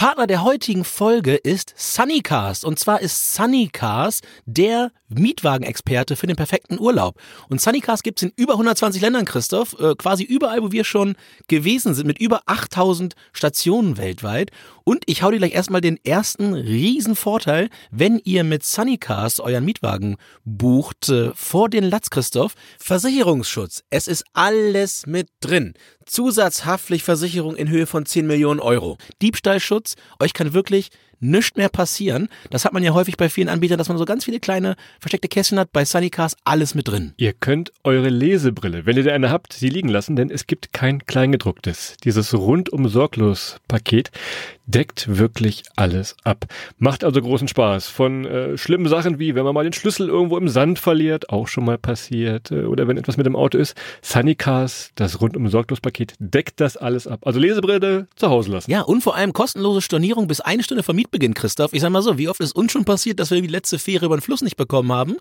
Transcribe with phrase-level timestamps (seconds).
[0.00, 2.64] Partner der heutigen Folge ist Sunnycars.
[2.64, 7.20] Und zwar ist Sunnycars der Mietwagenexperte für den perfekten Urlaub.
[7.50, 9.78] Und Sunnycars gibt's in über 120 Ländern, Christoph.
[9.78, 11.16] Äh, quasi überall, wo wir schon
[11.48, 14.52] gewesen sind, mit über 8000 Stationen weltweit.
[14.84, 19.66] Und ich hau dir gleich erstmal den ersten riesen Vorteil, wenn ihr mit Sunnycars euren
[19.66, 22.54] Mietwagen bucht, äh, vor den Latz, Christoph.
[22.78, 23.84] Versicherungsschutz.
[23.90, 25.74] Es ist alles mit drin.
[26.10, 28.98] Zusatzhaftpflichtversicherung in Höhe von 10 Millionen Euro.
[29.22, 29.94] Diebstahlschutz.
[30.18, 30.90] Euch kann wirklich
[31.20, 32.28] nichts mehr passieren.
[32.50, 35.28] Das hat man ja häufig bei vielen Anbietern, dass man so ganz viele kleine versteckte
[35.28, 35.72] Kästchen hat.
[35.72, 37.12] Bei Sunnycars alles mit drin.
[37.16, 40.72] Ihr könnt eure Lesebrille, wenn ihr da eine habt, sie liegen lassen, denn es gibt
[40.72, 41.96] kein Kleingedrucktes.
[42.04, 44.10] Dieses rundum sorglos Paket
[44.70, 46.46] deckt wirklich alles ab.
[46.78, 47.88] Macht also großen Spaß.
[47.88, 51.48] Von äh, schlimmen Sachen wie, wenn man mal den Schlüssel irgendwo im Sand verliert, auch
[51.48, 53.74] schon mal passiert, äh, oder wenn etwas mit dem Auto ist.
[54.02, 57.20] Sunnycars, das rundum sorglos Paket, deckt das alles ab.
[57.26, 58.70] Also Lesebrille zu Hause lassen.
[58.70, 61.72] Ja, und vor allem kostenlose Stornierung bis eine Stunde vor Mietbeginn, Christoph.
[61.72, 64.06] Ich sag mal so, wie oft ist uns schon passiert, dass wir die letzte Fähre
[64.06, 65.16] über den Fluss nicht bekommen haben?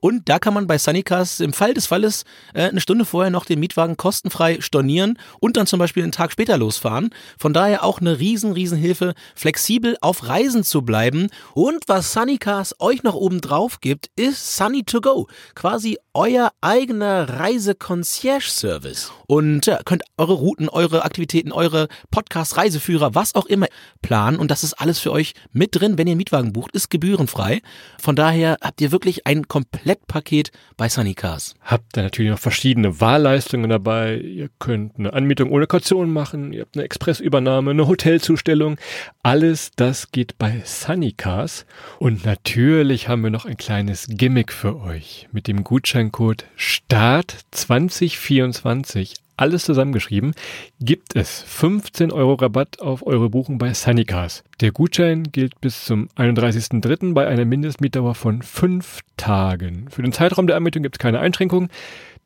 [0.00, 3.44] Und da kann man bei Sunnycars im Fall des Falles äh, eine Stunde vorher noch
[3.44, 7.10] den Mietwagen kostenfrei stornieren und dann zum Beispiel einen Tag später losfahren.
[7.38, 11.28] Von daher auch eine riesen, riesen Hilfe, flexibel auf Reisen zu bleiben.
[11.52, 15.28] Und was Sunnycars euch noch oben drauf gibt, ist Sunny to Go.
[15.54, 19.12] Quasi euer eigener Reise-Concierge-Service.
[19.26, 23.66] Und ja, könnt eure Routen, eure Aktivitäten, eure Podcast, Reiseführer, was auch immer
[24.00, 24.38] planen.
[24.38, 27.60] Und das ist alles für euch mit drin, wenn ihr einen Mietwagen bucht, ist gebührenfrei.
[28.00, 31.54] Von daher habt ihr wirklich ein Komplettpaket bei Sunnycars.
[31.62, 34.16] Habt ihr natürlich noch verschiedene Wahlleistungen dabei.
[34.16, 36.52] Ihr könnt eine Anmietung ohne Kaution machen.
[36.52, 38.76] Ihr habt eine Expressübernahme, eine Hotelzustellung.
[39.22, 41.66] Alles das geht bei Sunnycars.
[41.98, 45.28] Und natürlich haben wir noch ein kleines Gimmick für euch.
[45.32, 50.34] Mit dem Gutscheincode START 2024 alles zusammengeschrieben,
[50.80, 54.44] gibt es 15 Euro Rabatt auf eure Buchung bei Sunnycars.
[54.60, 57.14] Der Gutschein gilt bis zum 31.03.
[57.14, 59.88] bei einer Mindestmietdauer von fünf Tagen.
[59.90, 61.68] Für den Zeitraum der Anmietung gibt es keine Einschränkungen.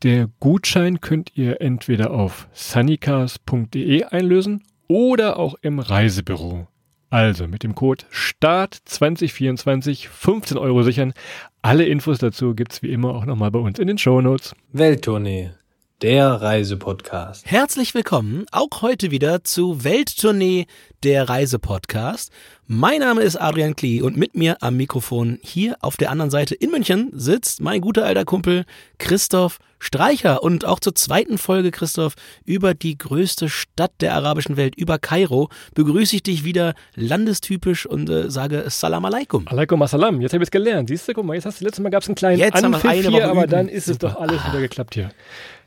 [0.03, 6.69] Der Gutschein könnt ihr entweder auf sunnycars.de einlösen oder auch im Reisebüro.
[7.11, 11.15] Also mit dem Code START 2024 15 Euro sichern.
[11.63, 14.55] Alle Infos dazu gibt's wie immer auch nochmal bei uns in den Show Notes.
[14.73, 15.51] Welttournee,
[16.03, 17.45] der Reisepodcast.
[17.45, 20.67] Herzlich willkommen auch heute wieder zu Welttournee,
[21.03, 22.31] der Reisepodcast.
[22.69, 26.55] Mein Name ist Adrian Klee und mit mir am Mikrofon hier auf der anderen Seite
[26.55, 28.65] in München sitzt mein guter alter Kumpel
[28.99, 34.75] Christoph Streicher und auch zur zweiten Folge, Christoph, über die größte Stadt der arabischen Welt,
[34.77, 39.47] über Kairo, begrüße ich dich wieder landestypisch und äh, sage Salam alaikum.
[39.47, 40.21] Alaikum assalam.
[40.21, 40.89] Jetzt habe ich es gelernt.
[40.89, 42.73] Siehst du, guck mal, jetzt hast du letztes Mal gab es einen kleinen Jetzt haben
[42.73, 43.51] wir Anpfiff eine hier, Woche aber üben.
[43.51, 44.09] dann ist es Super.
[44.15, 45.11] doch alles wieder geklappt hier.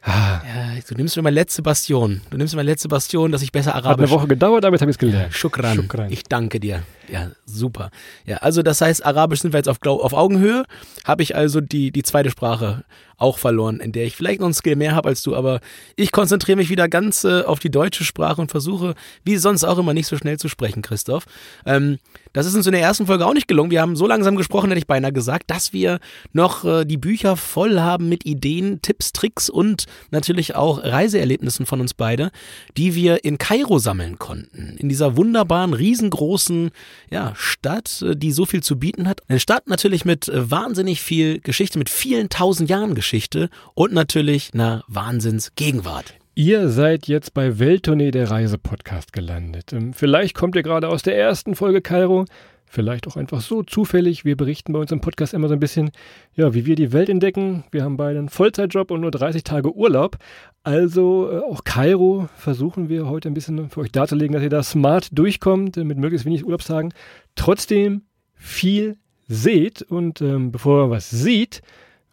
[0.06, 0.42] Ja,
[0.88, 2.22] du nimmst mir meine letzte Bastion.
[2.30, 4.76] Du nimmst mir meine letzte Bastion, dass ich besser Hat Arabisch eine Woche gedauert, aber
[4.76, 5.34] jetzt habe ich es gelernt.
[5.34, 5.76] Schukran.
[5.76, 6.12] Schukran.
[6.12, 6.84] Ich danke dir.
[7.12, 7.92] Ja, super.
[8.26, 10.64] Ja, also das heißt, Arabisch sind wir jetzt auf, auf Augenhöhe.
[11.04, 12.86] Habe ich also die, die zweite Sprache
[13.22, 15.60] auch verloren, in der ich vielleicht noch einen Skill mehr habe als du, aber
[15.96, 19.78] ich konzentriere mich wieder ganz äh, auf die deutsche Sprache und versuche, wie sonst auch
[19.78, 21.26] immer, nicht so schnell zu sprechen, Christoph.
[21.66, 22.00] Ähm,
[22.34, 23.72] das ist uns in der ersten Folge auch nicht gelungen.
[23.72, 26.00] Wir haben so langsam gesprochen, hätte ich beinahe gesagt, dass wir
[26.34, 31.82] noch äh, die Bücher voll haben mit Ideen, Tipps, Tricks und natürlich auch Reiseerlebnissen von
[31.82, 32.32] uns beide,
[32.78, 34.78] die wir in Kairo sammeln konnten.
[34.80, 36.72] In dieser wunderbaren, riesengroßen
[37.10, 39.22] ja, Stadt, äh, die so viel zu bieten hat.
[39.28, 44.54] Eine Stadt natürlich mit äh, wahnsinnig viel Geschichte, mit vielen tausend Jahren Geschichte und natürlich
[44.54, 46.16] einer Wahnsinnsgegenwart.
[46.34, 49.74] Ihr seid jetzt bei Welttournee der Reisepodcast gelandet.
[49.74, 52.26] Ähm, Vielleicht kommt ihr gerade aus der ersten Folge Kairo,
[52.72, 54.24] vielleicht auch einfach so zufällig.
[54.24, 55.92] Wir berichten bei uns im Podcast immer so ein bisschen,
[56.36, 57.66] ja, wie wir die Welt entdecken.
[57.70, 60.18] Wir haben beide einen Vollzeitjob und nur 30 Tage Urlaub.
[60.64, 64.64] Also äh, auch Kairo versuchen wir heute ein bisschen für euch darzulegen, dass ihr da
[64.64, 66.94] smart durchkommt, äh, mit möglichst wenig Urlaubstagen.
[67.36, 68.04] Trotzdem
[68.36, 71.62] viel seht und ähm, bevor man was sieht,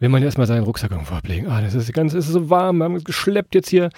[0.01, 1.47] will man erstmal seinen Rucksack irgendwo ablegen.
[1.47, 3.91] Ah, das ist ganz, es ist so warm, wir haben es geschleppt jetzt hier.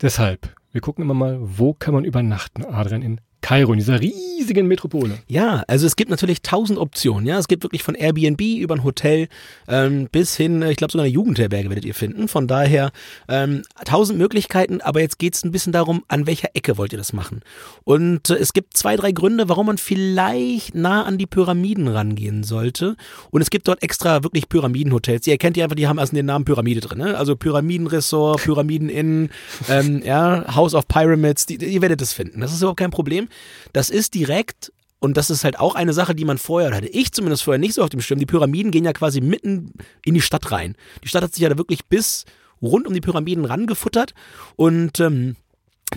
[0.00, 4.66] Deshalb, wir gucken immer mal, wo kann man übernachten, Adrian, in Kairo, in dieser riesigen
[4.66, 5.20] Metropole.
[5.26, 7.24] Ja, also es gibt natürlich tausend Optionen.
[7.24, 9.28] Ja, es gibt wirklich von Airbnb über ein Hotel
[9.68, 12.28] ähm, bis hin, äh, ich glaube sogar eine Jugendherberge werdet ihr finden.
[12.28, 12.92] Von daher
[13.26, 14.82] ähm, tausend Möglichkeiten.
[14.82, 17.40] Aber jetzt geht es ein bisschen darum, an welcher Ecke wollt ihr das machen?
[17.84, 22.42] Und äh, es gibt zwei, drei Gründe, warum man vielleicht nah an die Pyramiden rangehen
[22.42, 22.96] sollte.
[23.30, 25.26] Und es gibt dort extra wirklich Pyramidenhotels.
[25.26, 26.98] Ihr kennt die einfach, die haben also den Namen Pyramide drin.
[26.98, 27.16] Ne?
[27.16, 29.30] Also Pyramidenresort, Pyramiden Inn,
[29.70, 31.46] ähm, ja, House of Pyramids.
[31.46, 32.42] Die, ihr werdet es finden.
[32.42, 33.28] Das ist überhaupt kein Problem.
[33.72, 37.12] Das ist direkt und das ist halt auch eine Sache, die man vorher, hatte ich
[37.12, 39.72] zumindest vorher nicht so auf dem Schirm, die Pyramiden gehen ja quasi mitten
[40.04, 40.74] in die Stadt rein.
[41.04, 42.24] Die Stadt hat sich ja da wirklich bis
[42.60, 44.14] rund um die Pyramiden rangefuttert
[44.56, 45.36] und ähm,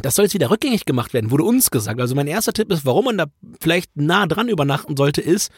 [0.02, 2.00] das soll jetzt wieder rückgängig gemacht werden, wurde uns gesagt.
[2.00, 3.26] Also mein erster Tipp ist, warum man da
[3.60, 5.52] vielleicht nah dran übernachten sollte, ist,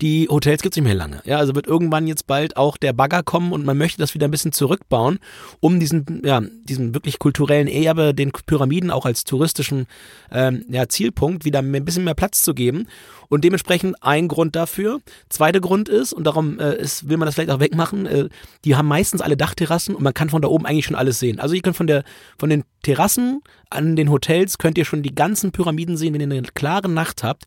[0.00, 1.22] die Hotels gibt's nicht mehr lange.
[1.24, 4.28] Ja, also wird irgendwann jetzt bald auch der Bagger kommen und man möchte das wieder
[4.28, 5.18] ein bisschen zurückbauen,
[5.60, 9.86] um diesen, ja, diesen wirklich kulturellen Erbe, den Pyramiden auch als touristischen
[10.30, 12.88] ähm, ja, Zielpunkt wieder ein bisschen mehr Platz zu geben.
[13.28, 15.00] Und dementsprechend ein Grund dafür.
[15.28, 18.28] Zweiter Grund ist, und darum äh, ist, will man das vielleicht auch wegmachen, äh,
[18.64, 21.40] die haben meistens alle Dachterrassen und man kann von da oben eigentlich schon alles sehen.
[21.40, 22.04] Also ihr könnt von der
[22.38, 23.40] von den Terrassen
[23.70, 27.24] an den Hotels könnt ihr schon die ganzen Pyramiden sehen, wenn ihr eine klare Nacht
[27.24, 27.44] habt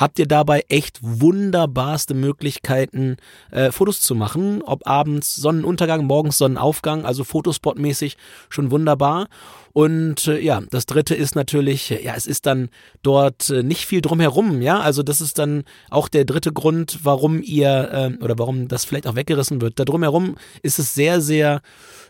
[0.00, 3.16] habt ihr dabei echt wunderbarste Möglichkeiten,
[3.50, 4.62] äh, Fotos zu machen.
[4.62, 8.16] Ob abends Sonnenuntergang, morgens Sonnenaufgang, also fotospotmäßig
[8.48, 9.28] schon wunderbar.
[9.72, 12.68] Und äh, ja, das dritte ist natürlich, ja, es ist dann
[13.02, 14.80] dort äh, nicht viel drumherum, ja.
[14.80, 19.06] Also das ist dann auch der dritte Grund, warum ihr äh, oder warum das vielleicht
[19.06, 19.78] auch weggerissen wird.
[19.78, 21.62] Da drumherum ist es sehr, sehr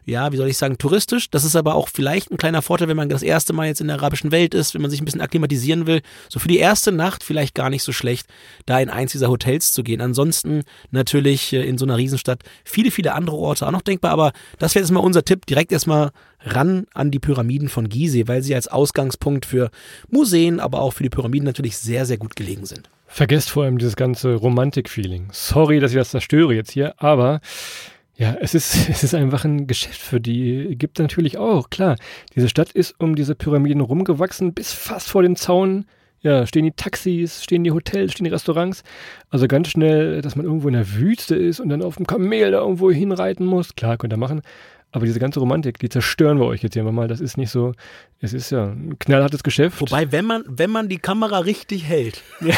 [0.08, 1.30] ja, wie soll ich sagen, touristisch.
[1.30, 3.88] Das ist aber auch vielleicht ein kleiner Vorteil, wenn man das erste Mal jetzt in
[3.88, 6.00] der arabischen Welt ist, wenn man sich ein bisschen akklimatisieren will.
[6.30, 8.26] So für die erste Nacht vielleicht gar nicht so schlecht,
[8.64, 10.00] da in eins dieser Hotels zu gehen.
[10.00, 14.12] Ansonsten natürlich äh, in so einer Riesenstadt viele, viele andere Orte auch noch denkbar.
[14.12, 15.44] Aber das wäre jetzt mal unser Tipp.
[15.44, 16.10] Direkt erstmal
[16.40, 19.70] ran an die Pyramiden von Gizeh, weil sie als Ausgangspunkt für
[20.10, 22.88] Museen, aber auch für die Pyramiden natürlich sehr, sehr gut gelegen sind.
[23.06, 25.28] Vergesst vor allem dieses ganze Romantik-Feeling.
[25.32, 27.40] Sorry, dass ich das zerstöre jetzt hier, aber
[28.18, 31.96] ja, es ist, es ist einfach ein Geschäft für die Ägypter natürlich auch, klar.
[32.34, 35.86] Diese Stadt ist um diese Pyramiden rumgewachsen, bis fast vor den Zaun.
[36.20, 38.82] Ja, stehen die Taxis, stehen die Hotels, stehen die Restaurants.
[39.30, 42.50] Also ganz schnell, dass man irgendwo in der Wüste ist und dann auf dem Kamel
[42.50, 43.76] da irgendwo hinreiten muss.
[43.76, 44.42] Klar, könnt ihr machen.
[44.90, 47.08] Aber diese ganze Romantik, die zerstören wir euch jetzt hier mal.
[47.08, 47.74] Das ist nicht so,
[48.20, 49.82] es ist ja ein knallhartes Geschäft.
[49.82, 52.22] Wobei, wenn man, wenn man die Kamera richtig hält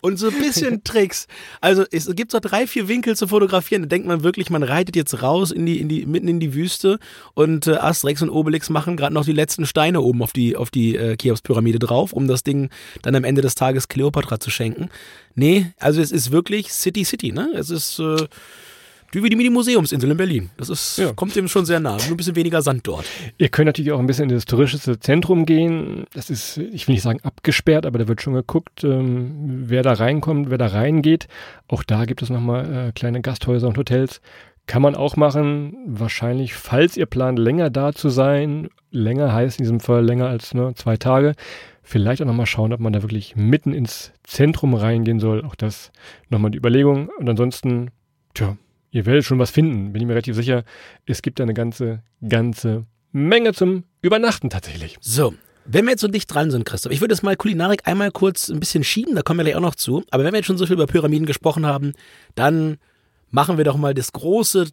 [0.00, 1.28] und so ein bisschen Tricks,
[1.60, 4.96] also es gibt so drei, vier Winkel zu fotografieren, da denkt man wirklich, man reitet
[4.96, 6.98] jetzt raus in die, in die, mitten in die Wüste
[7.34, 10.70] und äh, Asterix und Obelix machen gerade noch die letzten Steine oben auf die, auf
[10.72, 12.70] die äh, Cheops-Pyramide drauf, um das Ding
[13.02, 14.88] dann am Ende des Tages Cleopatra zu schenken.
[15.36, 17.52] Nee, also es ist wirklich City City, ne?
[17.54, 18.26] Es ist, äh,
[19.22, 20.50] wie die Mini-Museumsinsel in Berlin.
[20.56, 21.12] Das ist, ja.
[21.12, 21.96] kommt dem schon sehr nah.
[21.96, 23.04] Nur ein bisschen weniger Sand dort.
[23.38, 26.04] Ihr könnt natürlich auch ein bisschen in das touristische Zentrum gehen.
[26.12, 29.92] Das ist, ich will nicht sagen abgesperrt, aber da wird schon geguckt, ähm, wer da
[29.92, 31.28] reinkommt, wer da reingeht.
[31.68, 34.20] Auch da gibt es nochmal äh, kleine Gasthäuser und Hotels.
[34.66, 35.76] Kann man auch machen.
[35.86, 38.68] Wahrscheinlich, falls ihr plant, länger da zu sein.
[38.90, 41.34] Länger heißt in diesem Fall länger als ne, zwei Tage.
[41.82, 45.44] Vielleicht auch nochmal schauen, ob man da wirklich mitten ins Zentrum reingehen soll.
[45.44, 45.92] Auch das
[46.30, 47.10] nochmal die Überlegung.
[47.18, 47.92] Und ansonsten,
[48.34, 48.56] tja,
[48.90, 50.64] Ihr werdet schon was finden, bin ich mir relativ sicher.
[51.06, 54.96] Es gibt da eine ganze, ganze Menge zum Übernachten tatsächlich.
[55.00, 55.34] So,
[55.64, 58.48] wenn wir jetzt so dicht dran sind, Christoph, ich würde jetzt mal Kulinarik einmal kurz
[58.48, 60.04] ein bisschen schieben, da kommen wir gleich auch noch zu.
[60.10, 61.94] Aber wenn wir jetzt schon so viel über Pyramiden gesprochen haben,
[62.34, 62.78] dann
[63.30, 64.68] machen wir doch mal das große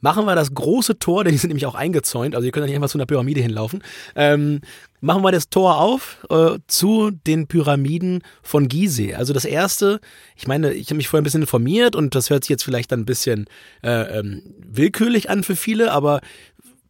[0.00, 2.68] machen wir das große Tor, denn die sind nämlich auch eingezäunt, also ihr könnt ja
[2.68, 3.82] nicht einfach zu einer Pyramide hinlaufen.
[4.14, 4.60] Ähm,
[5.00, 9.14] machen wir das Tor auf äh, zu den Pyramiden von Gizeh.
[9.14, 10.00] Also das erste,
[10.34, 12.90] ich meine, ich habe mich vorher ein bisschen informiert und das hört sich jetzt vielleicht
[12.90, 13.46] dann ein bisschen
[13.82, 16.20] äh, ähm, willkürlich an für viele, aber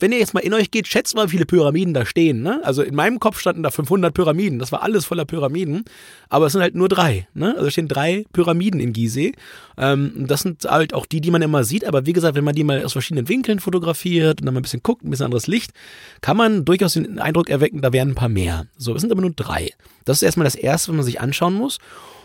[0.00, 2.42] wenn ihr jetzt mal in euch geht, schätzt mal, wie viele Pyramiden da stehen.
[2.42, 2.60] Ne?
[2.64, 4.58] Also in meinem Kopf standen da 500 Pyramiden.
[4.58, 5.84] Das war alles voller Pyramiden.
[6.28, 7.28] Aber es sind halt nur drei.
[7.32, 7.54] Ne?
[7.56, 9.32] Also stehen drei Pyramiden in Gizeh.
[9.78, 11.84] Ähm, das sind halt auch die, die man immer sieht.
[11.84, 14.64] Aber wie gesagt, wenn man die mal aus verschiedenen Winkeln fotografiert und dann mal ein
[14.64, 15.72] bisschen guckt, ein bisschen anderes Licht,
[16.20, 18.66] kann man durchaus den Eindruck erwecken, da wären ein paar mehr.
[18.76, 19.70] So, es sind aber nur drei.
[20.04, 21.78] Das ist erstmal das Erste, was man sich anschauen muss.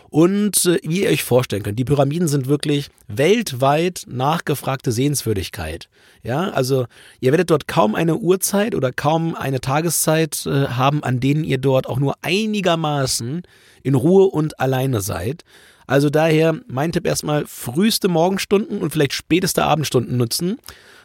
[0.09, 5.89] Und äh, wie ihr euch vorstellen könnt, die Pyramiden sind wirklich weltweit nachgefragte Sehenswürdigkeit.
[6.23, 6.85] Ja, also
[7.19, 11.59] ihr werdet dort kaum eine Uhrzeit oder kaum eine Tageszeit äh, haben, an denen ihr
[11.59, 13.43] dort auch nur einigermaßen
[13.83, 15.43] in Ruhe und alleine seid.
[15.87, 20.57] Also daher mein Tipp erstmal früheste Morgenstunden und vielleicht späteste Abendstunden nutzen.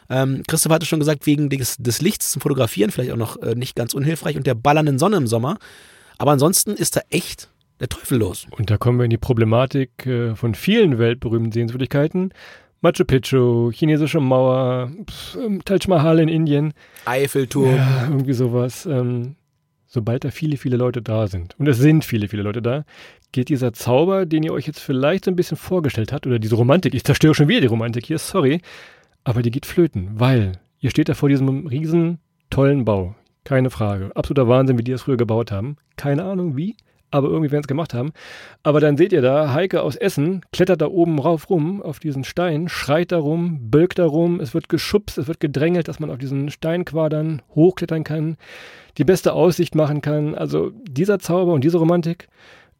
[0.09, 3.55] Ähm, Christoph hatte schon gesagt, wegen des, des Lichts zum Fotografieren vielleicht auch noch äh,
[3.55, 5.57] nicht ganz unhilfreich und der ballernden Sonne im Sommer.
[6.17, 8.47] Aber ansonsten ist da echt der Teufel los.
[8.51, 12.33] Und da kommen wir in die Problematik äh, von vielen weltberühmten Sehenswürdigkeiten.
[12.81, 14.91] Machu Picchu, chinesische Mauer,
[15.43, 16.73] ähm, Taj Mahal in Indien.
[17.05, 17.75] Eiffelturm.
[17.75, 18.85] Ja, irgendwie sowas.
[18.85, 19.35] Ähm,
[19.87, 22.83] sobald da viele, viele Leute da sind, und es sind viele, viele Leute da,
[23.31, 26.55] geht dieser Zauber, den ihr euch jetzt vielleicht so ein bisschen vorgestellt habt, oder diese
[26.55, 28.61] Romantik, ich zerstöre schon wieder die Romantik hier, sorry,
[29.23, 33.15] aber die geht flöten, weil ihr steht da vor diesem riesen tollen Bau.
[33.43, 34.11] Keine Frage.
[34.15, 35.77] Absoluter Wahnsinn, wie die das früher gebaut haben.
[35.97, 36.75] Keine Ahnung wie,
[37.11, 38.11] aber irgendwie werden es gemacht haben.
[38.63, 42.23] Aber dann seht ihr da, Heike aus Essen klettert da oben rauf rum auf diesen
[42.23, 46.09] Stein, schreit da rum, bölkt da rum, es wird geschubst, es wird gedrängelt, dass man
[46.09, 48.37] auf diesen Steinquadern hochklettern kann,
[48.97, 50.35] die beste Aussicht machen kann.
[50.35, 52.27] Also dieser Zauber und diese Romantik,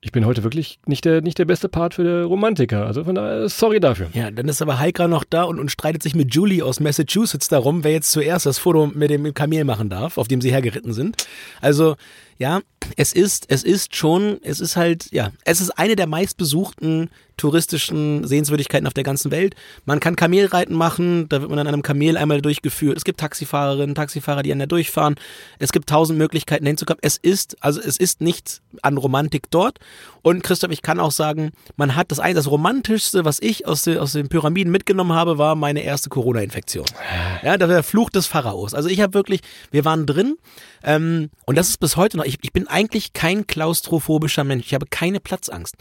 [0.05, 2.85] ich bin heute wirklich nicht der, nicht der beste Part für den Romantiker.
[2.85, 4.07] Also von daher, sorry dafür.
[4.13, 7.47] Ja, dann ist aber Heika noch da und, und streitet sich mit Julie aus Massachusetts
[7.47, 10.93] darum, wer jetzt zuerst das Foto mit dem Kamel machen darf, auf dem sie hergeritten
[10.93, 11.25] sind.
[11.59, 11.95] Also,
[12.37, 12.61] ja,
[12.97, 18.25] es ist, es ist schon, es ist halt, ja, es ist eine der meistbesuchten touristischen
[18.25, 19.55] Sehenswürdigkeiten auf der ganzen Welt.
[19.85, 22.97] Man kann Kamelreiten machen, da wird man an einem Kamel einmal durchgeführt.
[22.97, 25.15] Es gibt Taxifahrerinnen, Taxifahrer, die an der durchfahren.
[25.59, 26.99] Es gibt tausend Möglichkeiten hinzukommen.
[27.01, 29.79] Es ist, also es ist nichts an Romantik dort.
[30.21, 33.83] Und Christoph, ich kann auch sagen, man hat das eine, das romantischste, was ich aus,
[33.83, 36.85] den, aus den Pyramiden mitgenommen habe, war meine erste Corona-Infektion.
[37.43, 38.73] Ja, das war der Fluch des Pharaos.
[38.73, 40.37] Also ich habe wirklich, wir waren drin
[40.83, 44.65] ähm, und das ist bis heute noch, ich, ich bin eigentlich kein klaustrophobischer Mensch.
[44.67, 45.75] Ich habe keine Platzangst.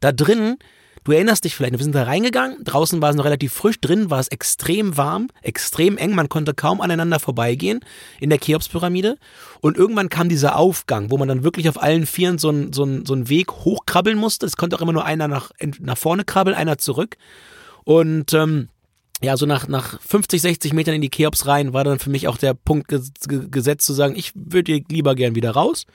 [0.00, 0.58] Da drin
[1.06, 4.10] Du erinnerst dich vielleicht, wir sind da reingegangen, draußen war es noch relativ frisch, drin
[4.10, 7.78] war es extrem warm, extrem eng, man konnte kaum aneinander vorbeigehen
[8.18, 9.16] in der Cheops-Pyramide.
[9.60, 12.84] Und irgendwann kam dieser Aufgang, wo man dann wirklich auf allen Vieren so einen so
[13.04, 14.46] so einen Weg hochkrabbeln musste.
[14.46, 17.16] Es konnte auch immer nur einer nach, nach vorne krabbeln, einer zurück.
[17.84, 18.68] Und ähm,
[19.22, 22.28] ja, so nach, nach 50, 60 Metern in die Cheops rein war dann für mich
[22.28, 22.88] auch der Punkt
[23.28, 25.86] gesetzt zu sagen, ich würde lieber gern wieder raus.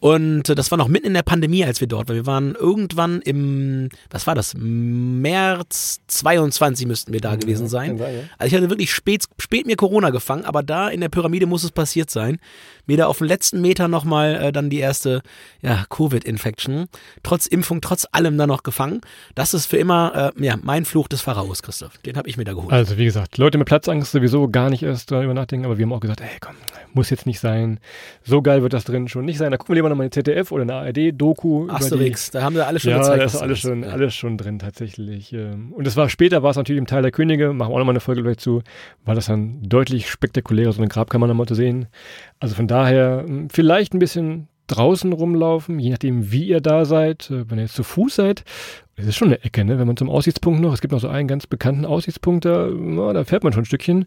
[0.00, 2.16] Und äh, das war noch mitten in der Pandemie, als wir dort waren.
[2.16, 4.54] Wir waren irgendwann im, was war das?
[4.56, 7.98] März 22 müssten wir da ja, gewesen sein.
[7.98, 8.20] sein ja.
[8.38, 11.64] Also ich hatte wirklich spät, spät mir Corona gefangen, aber da in der Pyramide muss
[11.64, 12.38] es passiert sein.
[12.86, 15.22] Mir da auf dem letzten Meter nochmal äh, dann die erste
[15.62, 16.86] ja, Covid-Infection.
[17.22, 19.00] Trotz Impfung, trotz allem da noch gefangen.
[19.34, 21.98] Das ist für immer äh, ja, mein Fluch des Pharaos, Christoph.
[21.98, 22.72] Den habe ich mir da geholt.
[22.72, 25.92] Also wie gesagt, Leute mit Platzangst sowieso gar nicht erst darüber nachdenken, aber wir haben
[25.92, 26.54] auch gesagt, ey komm,
[26.94, 27.78] muss jetzt nicht sein.
[28.24, 29.50] So geil wird das drin schon nicht sein.
[29.50, 31.68] Da gucken wir lieber nochmal eine ZDF oder eine ARD-Doku.
[31.68, 33.16] Asterix, da haben sie alles schon ja, gezeigt.
[33.16, 33.88] Ja, da ist alles schon, ja.
[33.90, 35.32] alles schon drin tatsächlich.
[35.32, 35.72] Ähm.
[35.72, 37.92] Und es war später, war es natürlich im Teil der Könige, machen wir auch nochmal
[37.92, 38.62] eine Folge gleich zu,
[39.04, 41.86] war das dann deutlich spektakulärer, so eine Grabkammer nochmal zu sehen.
[42.40, 47.30] Also von daher hm, vielleicht ein bisschen draußen rumlaufen, je nachdem, wie ihr da seid.
[47.30, 48.44] Äh, wenn ihr jetzt zu Fuß seid,
[48.96, 49.78] das ist schon eine Ecke, ne?
[49.78, 53.12] Wenn man zum Aussichtspunkt noch, es gibt noch so einen ganz bekannten Aussichtspunkt, da, na,
[53.12, 54.06] da fährt man schon ein Stückchen.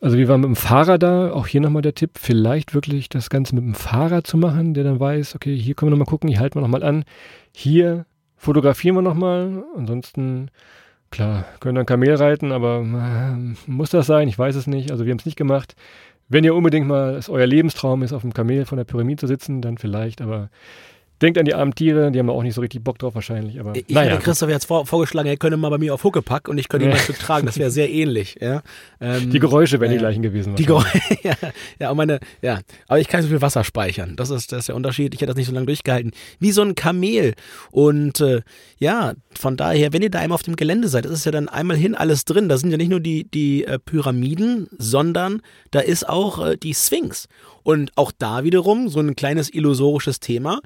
[0.00, 3.28] Also wir waren mit dem Fahrer da, auch hier nochmal der Tipp, vielleicht wirklich das
[3.28, 6.28] Ganze mit dem Fahrer zu machen, der dann weiß, okay, hier können wir nochmal gucken,
[6.28, 7.04] hier halten wir nochmal an,
[7.52, 10.50] hier fotografieren wir nochmal, ansonsten
[11.10, 14.28] Klar, können dann Kamel reiten, aber äh, muss das sein?
[14.28, 14.92] Ich weiß es nicht.
[14.92, 15.74] Also wir haben es nicht gemacht.
[16.30, 19.26] Wenn ihr unbedingt mal, es euer Lebenstraum ist, auf dem Kamel von der Pyramide zu
[19.26, 20.48] sitzen, dann vielleicht, aber
[21.22, 23.60] Denkt an die armen Tiere, die haben auch nicht so richtig Bock drauf wahrscheinlich.
[23.60, 26.48] Aber, ich naja, hätte Christoph jetzt vor, vorgeschlagen, er könnte mal bei mir auf Huckepack
[26.48, 27.44] und ich könnte ihn mal Stück tragen.
[27.44, 28.38] Das wäre sehr ähnlich.
[28.40, 28.62] Ja?
[29.02, 30.56] Ähm, die Geräusche wären äh, die gleichen gewesen.
[30.56, 31.34] Die Geräusche, ja,
[31.78, 32.60] ja, meine, ja.
[32.88, 34.16] Aber ich kann so viel Wasser speichern.
[34.16, 35.12] Das ist, das ist der Unterschied.
[35.14, 36.12] Ich hätte das nicht so lange durchgehalten.
[36.38, 37.34] Wie so ein Kamel.
[37.70, 38.40] Und äh,
[38.78, 41.50] ja, von daher, wenn ihr da einmal auf dem Gelände seid, ist es ja dann
[41.50, 42.48] einmal hin alles drin.
[42.48, 46.72] Da sind ja nicht nur die, die äh, Pyramiden, sondern da ist auch äh, die
[46.72, 47.28] Sphinx.
[47.62, 50.60] Und auch da wiederum so ein kleines illusorisches Thema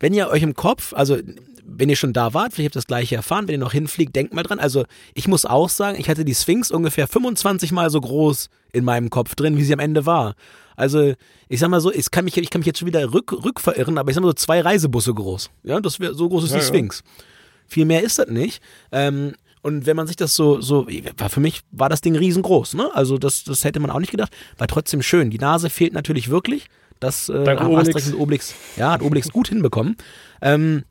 [0.00, 1.18] wenn ihr euch im Kopf, also
[1.64, 4.16] wenn ihr schon da wart, vielleicht habt ihr das gleiche erfahren, wenn ihr noch hinfliegt,
[4.16, 4.58] denkt mal dran.
[4.58, 8.84] Also ich muss auch sagen, ich hatte die Sphinx ungefähr 25 Mal so groß in
[8.84, 10.34] meinem Kopf drin, wie sie am Ende war.
[10.76, 11.12] Also
[11.48, 13.98] ich sag mal so, ich kann mich, ich kann mich jetzt schon wieder rück, rückverirren,
[13.98, 15.50] aber ich sag mal so zwei Reisebusse groß.
[15.64, 17.02] Ja, das wäre so groß ist ja, die Sphinx.
[17.04, 17.24] Ja.
[17.66, 18.62] Viel mehr ist das nicht.
[18.92, 20.86] Ähm, und wenn man sich das so, so,
[21.28, 22.94] für mich war das Ding riesengroß, ne?
[22.94, 24.32] Also das, das hätte man auch nicht gedacht.
[24.56, 25.30] War trotzdem schön.
[25.30, 26.68] Die Nase fehlt natürlich wirklich.
[27.00, 28.14] Das äh, hat Obelix.
[28.14, 29.96] Obelix, ja, hat Obelix gut hinbekommen.
[30.42, 30.84] Ähm,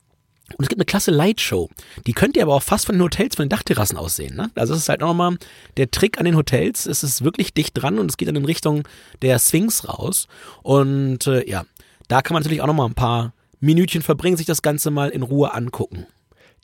[0.55, 1.69] und es gibt eine klasse Lightshow.
[2.05, 4.35] Die könnt ihr aber auch fast von den Hotels, von den Dachterrassen aussehen.
[4.35, 4.49] Ne?
[4.55, 5.35] Also es ist halt nochmal
[5.75, 6.85] der Trick an den Hotels.
[6.85, 8.87] Es ist wirklich dicht dran und es geht dann in Richtung
[9.21, 10.27] der Sphinx raus.
[10.63, 11.65] Und äh, ja,
[12.07, 15.23] da kann man natürlich auch nochmal ein paar Minütchen verbringen, sich das Ganze mal in
[15.23, 16.05] Ruhe angucken.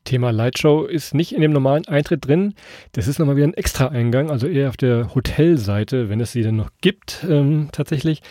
[0.06, 2.56] Thema Lightshow ist nicht in dem normalen Eintritt drin.
[2.92, 6.58] Das ist nochmal wieder ein Extra-Eingang, also eher auf der Hotelseite, wenn es sie denn
[6.58, 8.22] noch gibt, ähm, tatsächlich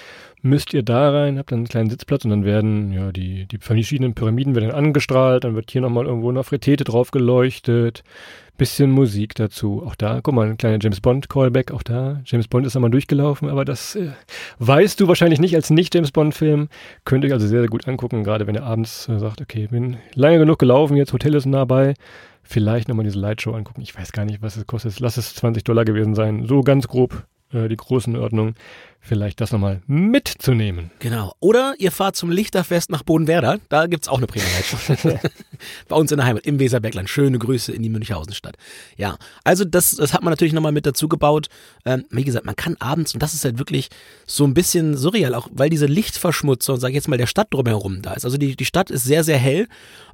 [0.42, 3.58] müsst ihr da rein, habt dann einen kleinen Sitzplatz und dann werden ja die, die
[3.58, 8.02] verschiedenen Pyramiden werden angestrahlt, dann wird hier nochmal irgendwo eine Fretete drauf geleuchtet,
[8.58, 9.82] bisschen Musik dazu.
[9.86, 12.20] Auch da, guck mal, ein kleiner James Bond Callback, auch da.
[12.24, 14.10] James Bond ist nochmal durchgelaufen, aber das äh,
[14.58, 16.68] weißt du wahrscheinlich nicht als nicht James Bond Film.
[17.04, 19.96] Könnt euch also sehr, sehr gut angucken, gerade wenn ihr abends äh, sagt, okay, bin
[20.14, 21.94] lange genug gelaufen, jetzt Hotel ist nah bei.
[22.42, 23.82] Vielleicht nochmal diese Lightshow angucken.
[23.82, 24.98] Ich weiß gar nicht, was es kostet.
[24.98, 26.46] Lass es 20 Dollar gewesen sein.
[26.46, 28.54] So ganz grob äh, die Größenordnung
[29.04, 30.92] vielleicht das nochmal mitzunehmen.
[31.00, 31.34] Genau.
[31.40, 33.58] Oder ihr fahrt zum Lichterfest nach Bodenwerder.
[33.68, 34.64] Da gibt es auch eine Premierheit.
[35.88, 37.10] Bei uns in der Heimat, im Weserbergland.
[37.10, 38.56] Schöne Grüße in die Münchhausenstadt.
[38.96, 41.48] Ja, also das, das hat man natürlich nochmal mit dazu gebaut.
[41.84, 43.88] Ähm, wie gesagt, man kann abends, und das ist halt wirklich
[44.24, 48.02] so ein bisschen surreal, auch weil diese Lichtverschmutzung, sag ich jetzt mal, der Stadt drumherum
[48.02, 48.24] da ist.
[48.24, 49.66] Also die, die Stadt ist sehr, sehr hell.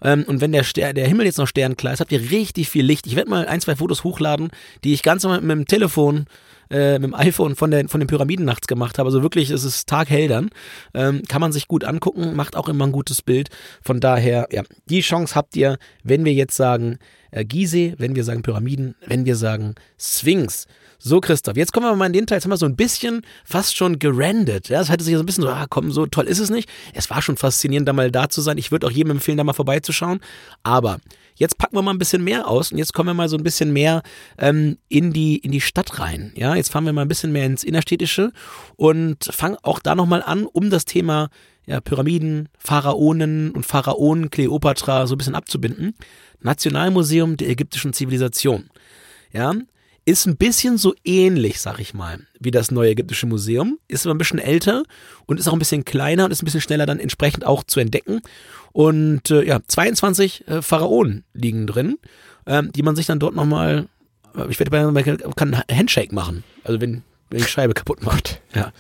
[0.03, 2.87] Ähm, und wenn der, Ster der Himmel jetzt noch sternklar ist, habt ihr richtig viel
[2.87, 3.07] Licht.
[3.07, 4.49] Ich werde mal ein, zwei Fotos hochladen,
[4.83, 6.25] die ich ganz normal mit dem Telefon
[6.71, 9.09] äh, mit dem iPhone von, der, von den Pyramiden nachts gemacht habe.
[9.09, 10.51] Also wirklich, es ist taghell dann.
[10.95, 13.49] Ähm, kann man sich gut angucken, macht auch immer ein gutes Bild.
[13.83, 16.99] Von daher, ja, die Chance habt ihr, wenn wir jetzt sagen
[17.31, 20.67] äh, Gizeh, wenn wir sagen Pyramiden, wenn wir sagen Sphinx.
[21.01, 23.23] So, Christoph, jetzt kommen wir mal in den Teil, jetzt haben wir so ein bisschen
[23.45, 24.69] fast schon gerandet.
[24.69, 26.69] Ja, es hatte sich so ein bisschen so, ah, komm, so toll ist es nicht.
[26.93, 28.59] Es war schon faszinierend, da mal da zu sein.
[28.59, 30.19] Ich würde auch jedem empfehlen, da mal vorbeizuschauen.
[30.65, 30.99] Aber
[31.39, 33.43] jetzt packen wir mal ein bisschen mehr aus und jetzt kommen wir mal so ein
[33.43, 34.03] bisschen mehr
[34.37, 36.33] ähm, in, die, in die Stadt rein.
[36.37, 38.33] Ja, jetzt fahren wir mal ein bisschen mehr ins Innerstädtische
[38.77, 41.31] und fangen auch da nochmal an, um das Thema
[41.67, 45.95] ja, Pyramiden, Pharaonen und Pharaonen, Kleopatra so ein bisschen abzubinden.
[46.41, 48.71] Nationalmuseum der ägyptischen Zivilisation.
[49.33, 49.55] Ja,
[50.09, 53.79] ist ein bisschen so ähnlich, sag ich mal, wie das neue ägyptische Museum.
[53.89, 54.85] Ist aber ein bisschen älter
[55.27, 57.79] und ist auch ein bisschen kleiner und ist ein bisschen schneller dann entsprechend auch zu
[57.79, 58.23] entdecken.
[58.73, 61.99] Und äh, ja, 22 äh, Pharaonen liegen drin,
[62.47, 63.87] äh, die man sich dann dort nochmal,
[64.35, 65.03] äh, ich werde bei
[65.37, 66.43] kann einen Handshake machen.
[66.65, 68.41] Also wenn, wenn die Scheibe kaputt macht.
[68.55, 68.73] Ja.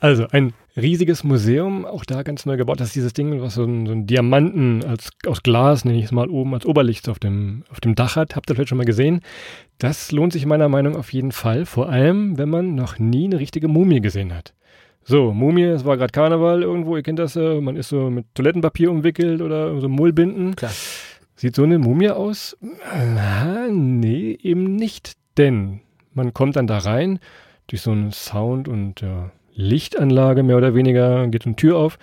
[0.00, 2.80] Also ein riesiges Museum, auch da ganz neu gebaut.
[2.80, 6.06] Das ist dieses Ding, was so ein, so ein Diamanten als, aus Glas, nenne ich
[6.06, 8.36] es mal, oben als Oberlicht auf dem, auf dem Dach hat.
[8.36, 9.20] Habt ihr vielleicht schon mal gesehen.
[9.78, 11.66] Das lohnt sich meiner Meinung nach auf jeden Fall.
[11.66, 14.54] Vor allem, wenn man noch nie eine richtige Mumie gesehen hat.
[15.04, 18.26] So, Mumie, es war gerade Karneval irgendwo, ihr kennt das, äh, man ist so mit
[18.34, 20.56] Toilettenpapier umwickelt oder so Mullbinden.
[20.56, 20.72] Klar.
[21.36, 22.56] Sieht so eine Mumie aus?
[23.14, 25.12] Na, nee, eben nicht.
[25.36, 25.80] Denn
[26.14, 27.18] man kommt dann da rein
[27.68, 31.98] durch so einen Sound und äh, Lichtanlage mehr oder weniger, geht eine Tür auf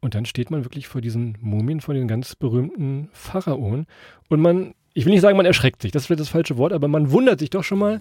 [0.00, 3.86] und dann steht man wirklich vor diesen Mumien, vor den ganz berühmten Pharaonen
[4.28, 6.72] und man, ich will nicht sagen, man erschreckt sich, das ist vielleicht das falsche Wort,
[6.72, 8.00] aber man wundert sich doch schon mal,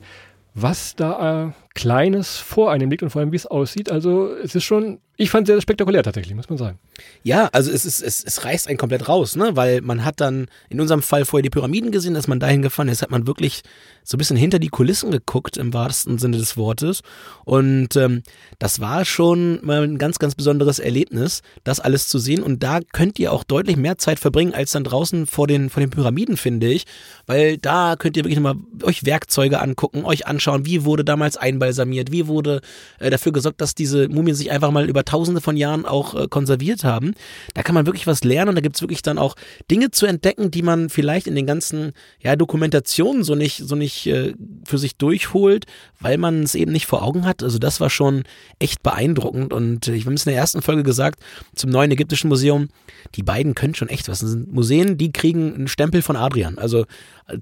[0.54, 3.92] was da äh, Kleines vor einem liegt und vor allem, wie es aussieht.
[3.92, 6.80] Also es ist schon, ich fand es sehr spektakulär tatsächlich, muss man sagen.
[7.24, 9.56] Ja, also es ist, es, es reißt einen komplett raus, ne?
[9.56, 12.90] Weil man hat dann in unserem Fall vorher die Pyramiden gesehen, dass man dahin gefahren
[12.90, 13.64] ist, hat man wirklich
[14.04, 17.02] so ein bisschen hinter die Kulissen geguckt, im wahrsten Sinne des Wortes.
[17.46, 18.24] Und ähm,
[18.60, 22.44] das war schon mal ein ganz, ganz besonderes Erlebnis, das alles zu sehen.
[22.44, 25.82] Und da könnt ihr auch deutlich mehr Zeit verbringen, als dann draußen vor den, vor
[25.82, 26.86] den Pyramiden, finde ich.
[27.26, 32.12] Weil da könnt ihr wirklich nochmal euch Werkzeuge angucken, euch anschauen, wie wurde damals einbalsamiert,
[32.12, 32.62] wie wurde
[33.00, 36.28] äh, dafür gesorgt, dass diese Mumien sich einfach mal über tausende von Jahren auch äh,
[36.28, 37.14] konserviert haben.
[37.54, 39.36] Da kann man wirklich was lernen und da gibt's wirklich dann auch
[39.72, 44.08] Dinge zu entdecken, die man vielleicht in den ganzen ja, Dokumentationen so nicht, so nicht
[44.08, 44.34] äh,
[44.66, 45.66] für sich durchholt,
[46.00, 47.44] weil man es eben nicht vor Augen hat.
[47.44, 48.24] Also das war schon
[48.60, 51.20] echt beeindruckend und ich habe es in der ersten Folge gesagt,
[51.56, 52.70] zum neuen ägyptischen Museum,
[53.16, 54.20] die beiden können schon echt was.
[54.20, 56.58] Das sind Museen, die kriegen einen Stempel von Adrian.
[56.58, 56.86] Also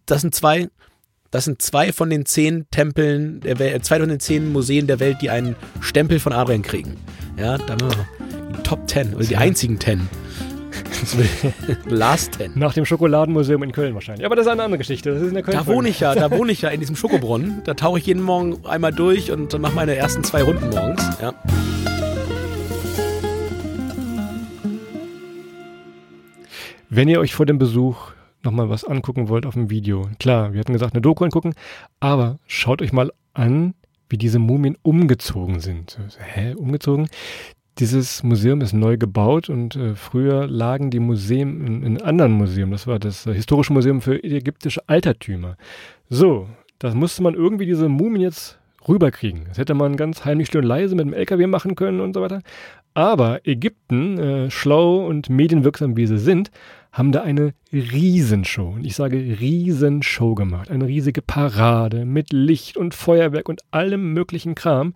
[0.05, 0.69] das sind zwei
[1.32, 5.00] das sind zwei von den zehn Tempeln der Welt, zwei von den zehn Museen der
[5.00, 6.98] Welt, die einen Stempel von Adrian kriegen.
[7.38, 8.06] Ja, da haben wir
[8.58, 10.10] die Top Ten oder die einzigen Ten.
[11.86, 12.52] Last Ten.
[12.56, 14.26] Nach dem Schokoladenmuseum in Köln wahrscheinlich.
[14.26, 15.13] Aber das ist eine andere Geschichte.
[15.13, 16.98] Das ist in der Köln da wohne ich ja, da wohne ich ja in diesem
[16.98, 17.62] Schokobrunnen.
[17.63, 21.02] Da tauche ich jeden Morgen einmal durch und mache meine ersten zwei Runden morgens.
[21.22, 21.34] Ja.
[26.89, 28.12] Wenn ihr euch vor dem Besuch
[28.43, 31.54] nochmal was angucken wollt auf dem Video, klar, wir hatten gesagt, eine Doku angucken,
[31.99, 33.73] aber schaut euch mal an,
[34.10, 35.97] wie diese Mumien umgezogen sind.
[36.19, 37.08] Hä, umgezogen?
[37.80, 42.71] Dieses Museum ist neu gebaut und äh, früher lagen die Museen in, in anderen Museum.
[42.71, 45.56] Das war das äh, Historische Museum für ägyptische Altertümer.
[46.10, 46.49] So,
[46.80, 49.45] das musste man irgendwie diese Mumien jetzt rüberkriegen.
[49.47, 52.41] Das hätte man ganz heimlich und leise mit dem LKW machen können und so weiter.
[52.93, 56.51] Aber Ägypten, äh, schlau und medienwirksam wie sie sind,
[56.91, 60.69] haben da eine Riesenshow, und ich sage Riesenshow gemacht.
[60.69, 64.93] Eine riesige Parade mit Licht und Feuerwerk und allem möglichen Kram.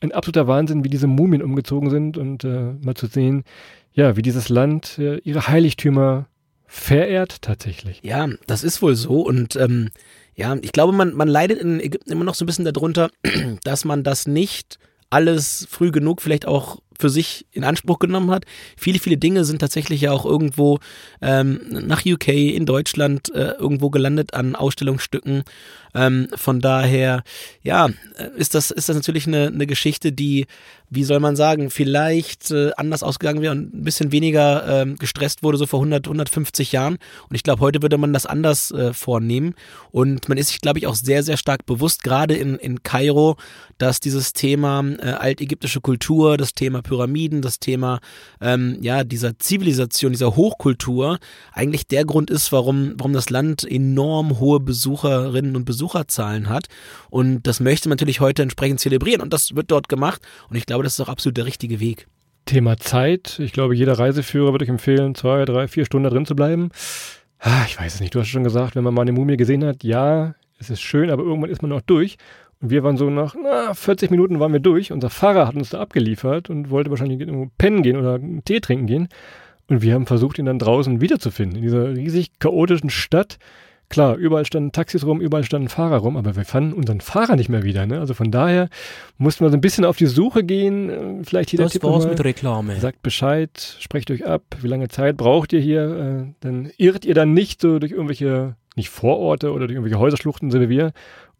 [0.00, 3.44] Ein absoluter Wahnsinn, wie diese Mumien umgezogen sind und äh, mal zu sehen,
[3.92, 6.26] ja, wie dieses Land äh, ihre Heiligtümer
[6.66, 8.00] verehrt tatsächlich.
[8.02, 9.88] Ja, das ist wohl so und ähm,
[10.34, 13.10] ja, ich glaube, man, man leidet in Ägypten immer noch so ein bisschen darunter,
[13.64, 14.78] dass man das nicht
[15.10, 18.44] alles früh genug vielleicht auch für sich in Anspruch genommen hat.
[18.76, 20.78] Viele, viele Dinge sind tatsächlich ja auch irgendwo
[21.22, 25.44] ähm, nach UK, in Deutschland äh, irgendwo gelandet an Ausstellungsstücken.
[25.94, 27.22] Ähm, von daher,
[27.62, 30.46] ja, äh, ist das, ist das natürlich eine, eine Geschichte, die,
[30.90, 35.42] wie soll man sagen, vielleicht äh, anders ausgegangen wäre und ein bisschen weniger ähm, gestresst
[35.42, 36.98] wurde, so vor 100, 150 Jahren.
[37.28, 39.54] Und ich glaube, heute würde man das anders äh, vornehmen.
[39.90, 43.36] Und man ist sich, glaube ich, auch sehr, sehr stark bewusst, gerade in, in Kairo,
[43.78, 48.00] dass dieses Thema äh, altägyptische Kultur, das Thema Pyramiden, das Thema
[48.40, 51.18] ähm, ja dieser Zivilisation, dieser Hochkultur
[51.52, 56.66] eigentlich der Grund ist, warum, warum das Land enorm hohe Besucherinnen und Besucherzahlen hat.
[57.10, 59.20] Und das möchte man natürlich heute entsprechend zelebrieren.
[59.20, 60.22] Und das wird dort gemacht.
[60.48, 62.06] Und ich glaube, das ist auch absolut der richtige Weg.
[62.46, 63.38] Thema Zeit.
[63.38, 66.70] Ich glaube, jeder Reiseführer würde euch empfehlen, zwei, drei, vier Stunden da drin zu bleiben.
[67.38, 68.14] Ah, ich weiß es nicht.
[68.14, 71.10] Du hast schon gesagt, wenn man mal eine Mumie gesehen hat, ja, es ist schön,
[71.10, 72.16] aber irgendwann ist man auch durch.
[72.60, 74.90] Und wir waren so nach na, 40 Minuten waren wir durch.
[74.92, 78.60] Unser Fahrer hat uns da abgeliefert und wollte wahrscheinlich irgendwo pennen gehen oder einen Tee
[78.60, 79.08] trinken gehen.
[79.68, 81.58] Und wir haben versucht, ihn dann draußen wiederzufinden.
[81.58, 83.38] In dieser riesig chaotischen Stadt.
[83.90, 87.48] Klar, überall standen Taxis rum, überall standen Fahrer rum, aber wir fanden unseren Fahrer nicht
[87.48, 87.86] mehr wieder.
[87.86, 88.00] Ne?
[88.00, 88.68] Also von daher
[89.16, 90.90] mussten wir so ein bisschen auf die Suche gehen.
[90.90, 92.10] Äh, Vielleicht jeder Das Tipp war's nochmal.
[92.10, 92.76] mit Reklame.
[92.80, 96.26] Sagt Bescheid, sprecht euch ab, wie lange Zeit braucht ihr hier.
[96.28, 100.50] Äh, dann irrt ihr dann nicht so durch irgendwelche, nicht Vororte oder durch irgendwelche Häuserschluchten,
[100.50, 100.92] so wie wir,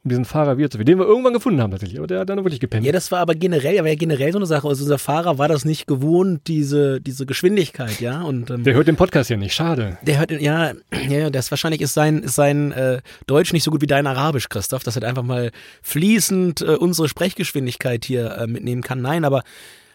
[0.08, 1.98] um diesen Fahrer wiederzufinden, den wir irgendwann gefunden haben tatsächlich.
[1.98, 2.86] Aber der hat dann wirklich gepennt.
[2.86, 4.66] Ja, das war aber generell, aber ja generell so eine Sache.
[4.66, 8.22] Also unser Fahrer war das nicht gewohnt, diese, diese Geschwindigkeit, ja.
[8.22, 9.98] Und ähm, der hört den Podcast ja nicht, schade.
[10.02, 10.72] Der hört, ja,
[11.08, 14.48] ja, das wahrscheinlich ist sein, ist sein äh, Deutsch nicht so gut wie dein Arabisch,
[14.48, 15.50] Christoph, dass er einfach mal
[15.82, 19.02] fließend äh, unsere Sprechgeschwindigkeit hier äh, mitnehmen kann.
[19.02, 19.42] Nein, aber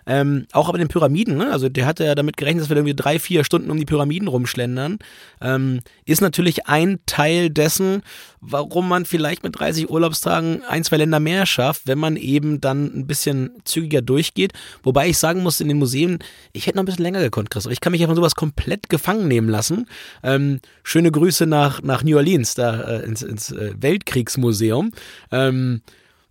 [0.06, 1.52] ähm, auch aber den Pyramiden, ne?
[1.52, 4.28] also der hatte ja damit gerechnet, dass wir irgendwie drei, vier Stunden um die Pyramiden
[4.28, 5.00] rumschlendern,
[5.42, 8.04] ähm, ist natürlich ein Teil dessen,
[8.42, 12.86] warum man vielleicht mit 30 Urlaubstagen ein, zwei Länder mehr schafft, wenn man eben dann
[12.86, 14.54] ein bisschen zügiger durchgeht.
[14.84, 16.20] Wobei ich sagen muss, in den Museen,
[16.52, 17.72] ich hätte noch ein bisschen länger gekonnt, Christoph.
[17.72, 19.88] Ich kann mich ja von sowas komplett gefangen nehmen lassen.
[20.24, 24.92] Ähm, schöne Grüße nach, nach New Orleans, da äh, ins, ins äh, Weltkriegsmuseum.
[25.32, 25.82] Ähm,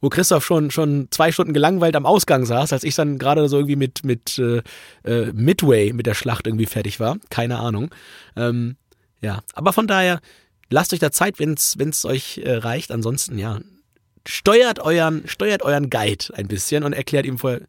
[0.02, 3.56] wo Christoph schon, schon zwei Stunden gelangweilt am Ausgang saß, als ich dann gerade so
[3.56, 4.62] irgendwie mit, mit äh,
[5.04, 7.16] äh, Midway mit der Schlacht irgendwie fertig war.
[7.30, 7.88] Keine Ahnung.
[8.36, 8.76] Ähm,
[9.20, 10.20] ja, aber von daher,
[10.68, 12.90] lasst euch da Zeit, wenn es euch äh, reicht.
[12.90, 13.60] Ansonsten, ja,
[14.26, 17.62] steuert euren, steuert euren Guide ein bisschen und erklärt ihm vorher.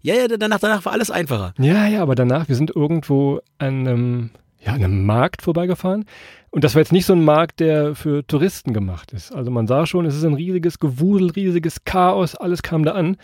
[0.00, 1.54] Ja, ja, danach, danach war alles einfacher.
[1.58, 6.06] Ja, ja, aber danach, wir sind irgendwo an einem, ja, an einem Markt vorbeigefahren.
[6.50, 9.32] Und das war jetzt nicht so ein Markt, der für Touristen gemacht ist.
[9.32, 13.16] Also man sah schon, es ist ein riesiges Gewusel, riesiges Chaos, alles kam da an.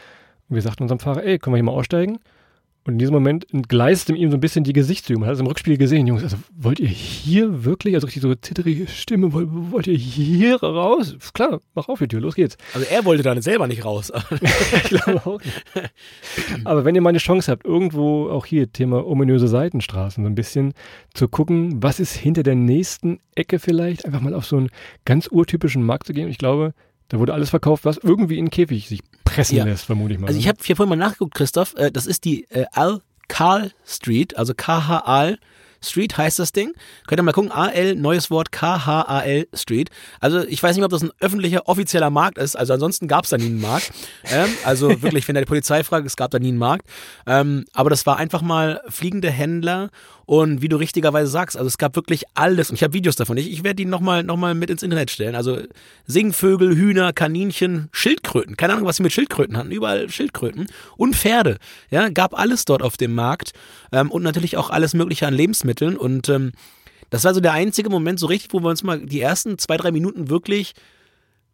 [0.49, 2.19] Und wir sagten unserem Fahrer, ey, können wir hier mal aussteigen?
[2.87, 5.18] Und in diesem Moment entgleiste ihm so ein bisschen die Gesichtszüge.
[5.18, 8.35] Man hat es im Rückspiel gesehen, Jungs, also wollt ihr hier wirklich, also richtig so
[8.35, 11.16] zitterige Stimme, wollt, wollt ihr hier raus?
[11.33, 12.59] Klar, mach auf die Tür, los geht's.
[12.75, 14.12] Also er wollte dann selber nicht raus.
[14.40, 15.62] ich glaube auch nicht.
[16.64, 20.35] Aber wenn ihr mal eine Chance habt, irgendwo auch hier Thema ominöse Seitenstraßen so ein
[20.35, 20.75] bisschen
[21.14, 24.68] zu gucken, was ist hinter der nächsten Ecke vielleicht, einfach mal auf so einen
[25.07, 26.29] ganz urtypischen Markt zu gehen.
[26.29, 26.75] Ich glaube,
[27.09, 29.64] da wurde alles verkauft, was irgendwie in den Käfig sich pressen Ja.
[29.64, 30.27] lässt, vermute ich mal.
[30.29, 31.75] Also ich habe hier vorhin mal nachgeguckt, Christoph.
[31.77, 35.38] Äh, das ist die äh, Al Karl Street, also K-H-A-L
[35.87, 36.73] Street heißt das Ding.
[37.07, 39.90] Könnt ihr mal gucken, A-L, neues Wort, K-H-A-L Street.
[40.19, 42.57] Also ich weiß nicht, ob das ein öffentlicher, offizieller Markt ist.
[42.57, 43.93] Also ansonsten gab es da nie einen Markt.
[44.31, 46.87] Ähm, also wirklich, wenn da die Polizei fragt, es gab da nie einen Markt.
[47.27, 49.90] Ähm, aber das war einfach mal fliegende Händler
[50.27, 52.71] und wie du richtigerweise sagst, also es gab wirklich alles.
[52.71, 53.37] Und ich habe Videos davon.
[53.37, 55.35] Ich, ich werde die nochmal noch mal mit ins Internet stellen.
[55.35, 55.59] Also
[56.07, 58.57] Singvögel, Hühner, Kaninchen, Schildkröten.
[58.57, 59.71] Keine Ahnung, was sie mit Schildkröten hatten.
[59.71, 60.67] Überall Schildkröten.
[60.97, 61.59] Und Pferde.
[61.91, 63.53] Ja, gab alles dort auf dem Markt.
[63.93, 65.97] Ähm, und natürlich auch alles Mögliche an Lebensmitteln.
[65.97, 66.53] Und ähm,
[67.11, 69.77] das war so der einzige Moment so richtig, wo wir uns mal die ersten zwei,
[69.77, 70.75] drei Minuten wirklich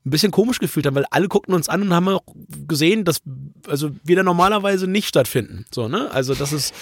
[0.06, 2.22] ein bisschen komisch gefühlt haben, weil alle guckten uns an und haben auch
[2.66, 3.20] gesehen, dass
[3.68, 5.66] also wir da normalerweise nicht stattfinden.
[5.70, 6.10] So, ne?
[6.10, 6.72] Also das ist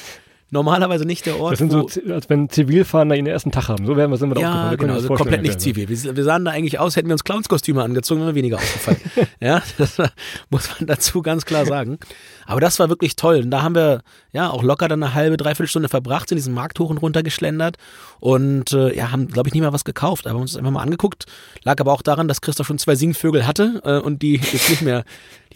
[0.51, 3.87] normalerweise nicht der Ort, das sind so, als wenn Zivilfahnder ihren ersten Tag haben.
[3.87, 5.89] So werden wir sind wir da ja, können genau, also komplett nicht zivil.
[5.89, 9.01] Wir, wir sahen da eigentlich aus, hätten wir uns Clownskostüme angezogen, wären wir weniger aufgefallen.
[9.41, 10.11] ja, das war,
[10.51, 11.99] muss man dazu ganz klar sagen.
[12.47, 13.43] Aber das war wirklich toll.
[13.43, 16.55] Und da haben wir ja auch locker dann eine halbe, dreiviertel Stunde verbracht, sind diesen
[16.55, 17.77] Markt hoch und runter geschlendert
[18.21, 20.73] und äh, ja, haben, glaube ich, nie mal was gekauft, aber haben uns das einfach
[20.73, 21.27] mal angeguckt.
[21.63, 24.83] Lag aber auch daran, dass Christoph schon zwei Singvögel hatte äh, und die jetzt nicht
[24.83, 25.05] mehr,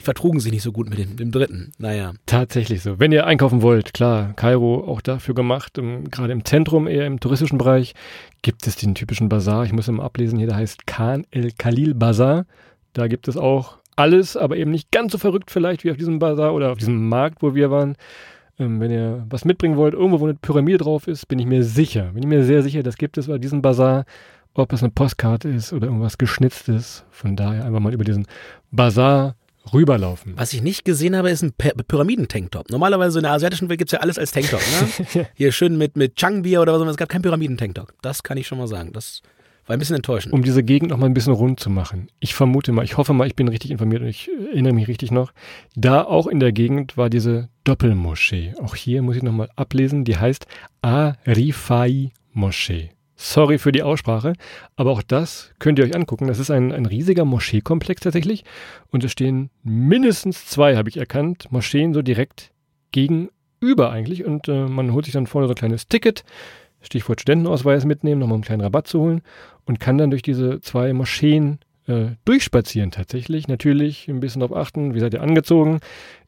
[0.03, 1.73] vertrugen sich nicht so gut mit dem, dem dritten.
[1.79, 2.13] Naja.
[2.27, 2.99] Tatsächlich so.
[2.99, 7.21] Wenn ihr einkaufen wollt, klar, Kairo auch dafür gemacht, im, gerade im Zentrum, eher im
[7.21, 7.95] touristischen Bereich,
[8.43, 9.65] gibt es den typischen Bazar.
[9.65, 12.47] Ich muss immer ablesen, hier, der heißt Khan El Khalil Bazar.
[12.93, 16.19] Da gibt es auch alles, aber eben nicht ganz so verrückt vielleicht wie auf diesem
[16.19, 17.97] Bazar oder auf diesem Markt, wo wir waren.
[18.59, 21.65] Ähm, wenn ihr was mitbringen wollt, irgendwo, wo eine Pyramide drauf ist, bin ich mir
[21.65, 24.05] sicher, bin ich mir sehr sicher, das gibt es bei diesem Bazar,
[24.55, 27.05] ob es eine Postkarte ist oder irgendwas geschnitztes.
[27.11, 28.27] Von daher einfach mal über diesen
[28.71, 29.37] Bazar
[29.73, 30.35] rüberlaufen.
[30.37, 32.71] Was ich nicht gesehen habe, ist ein Py- Pyramiden-Tanktop.
[32.71, 34.61] Normalerweise in der asiatischen Welt gibt's ja alles als Tanktop.
[35.15, 35.27] Ne?
[35.35, 37.93] Hier schön mit, mit Changbia oder was, es gab keinen Pyramiden-Tanktop.
[38.03, 38.93] Das kann ich schon mal sagen.
[38.93, 39.23] Das
[39.67, 40.35] war ein bisschen enttäuschend.
[40.35, 42.09] um diese Gegend noch mal ein bisschen rund zu machen.
[42.19, 45.13] Ich vermute mal, ich hoffe mal, ich bin richtig informiert und ich erinnere mich richtig
[45.13, 45.33] noch.
[45.77, 48.55] Da auch in der Gegend war diese Doppelmoschee.
[48.61, 50.05] Auch hier muss ich noch mal ablesen.
[50.05, 50.47] Die heißt
[50.83, 52.91] Arifai Moschee.
[53.25, 54.33] Sorry für die Aussprache,
[54.75, 56.27] aber auch das könnt ihr euch angucken.
[56.27, 58.43] Das ist ein, ein riesiger Moscheekomplex tatsächlich
[58.91, 62.51] und es stehen mindestens zwei, habe ich erkannt, Moscheen so direkt
[62.91, 66.25] gegenüber eigentlich und äh, man holt sich dann vorne so ein kleines Ticket,
[66.81, 69.23] Stichwort Studentenausweis mitnehmen, nochmal einen kleinen Rabatt zu holen
[69.67, 73.47] und kann dann durch diese zwei Moscheen äh, durchspazieren tatsächlich.
[73.47, 75.79] Natürlich ein bisschen darauf achten, wie seid ihr angezogen,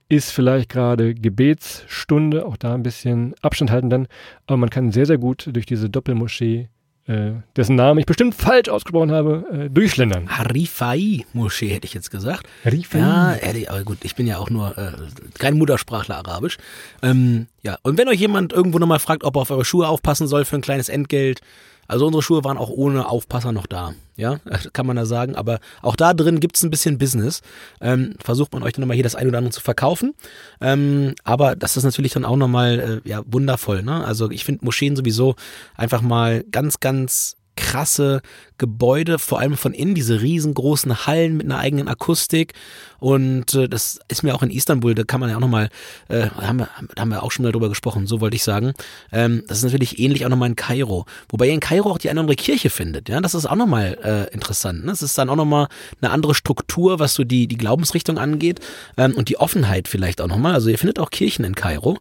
[0.09, 4.07] ist vielleicht gerade Gebetsstunde, auch da ein bisschen Abstand halten dann,
[4.47, 6.69] aber man kann sehr, sehr gut durch diese Doppelmoschee
[7.07, 10.31] äh, dessen Namen ich bestimmt falsch ausgesprochen habe, äh, durchschlendern.
[10.31, 12.47] Harifai-Moschee hätte ich jetzt gesagt.
[12.65, 12.99] Rifai.
[12.99, 14.93] Ja, ehrlich, aber gut, ich bin ja auch nur äh,
[15.39, 16.57] kein Muttersprachler Arabisch.
[17.03, 20.27] Ähm, ja, und wenn euch jemand irgendwo nochmal fragt, ob er auf eure Schuhe aufpassen
[20.27, 21.41] soll für ein kleines Entgelt,
[21.87, 24.39] also unsere Schuhe waren auch ohne Aufpasser noch da, ja,
[24.73, 25.37] kann man da sagen.
[25.37, 27.43] Aber auch da drin gibt's ein bisschen Business.
[27.81, 30.15] Ähm, versucht man euch dann nochmal hier das ein oder andere zu verkaufen.
[30.61, 33.83] Ähm, aber das ist natürlich dann auch nochmal äh, ja, wundervoll.
[33.83, 34.05] Ne?
[34.05, 35.35] Also ich finde Moscheen sowieso
[35.77, 38.21] einfach mal ganz, ganz krasse
[38.59, 42.53] Gebäude, vor allem von innen, diese riesengroßen Hallen mit einer eigenen Akustik.
[43.01, 45.69] Und äh, das ist mir auch in Istanbul, da kann man ja auch nochmal,
[46.09, 48.73] äh, haben, wir, haben wir auch schon mal drüber gesprochen, so wollte ich sagen.
[49.13, 51.05] Ähm, das ist natürlich ähnlich auch nochmal in Kairo.
[51.29, 53.09] Wobei ihr in Kairo auch die eine andere Kirche findet.
[53.09, 54.85] Ja, das ist auch nochmal äh, interessant.
[54.85, 54.93] Ne?
[54.93, 55.67] Das ist dann auch nochmal
[56.01, 58.61] eine andere Struktur, was so die, die Glaubensrichtung angeht
[58.97, 60.55] ähm, und die Offenheit vielleicht auch nochmal.
[60.55, 61.99] Also ihr findet auch Kirchen in Kairo.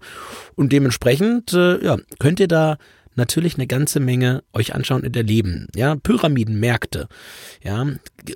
[0.55, 2.77] Und dementsprechend, äh, ja, könnt ihr da
[3.15, 5.67] natürlich eine ganze Menge euch anschauen und erleben.
[5.75, 7.07] Ja, Pyramiden, Märkte,
[7.63, 7.87] ja,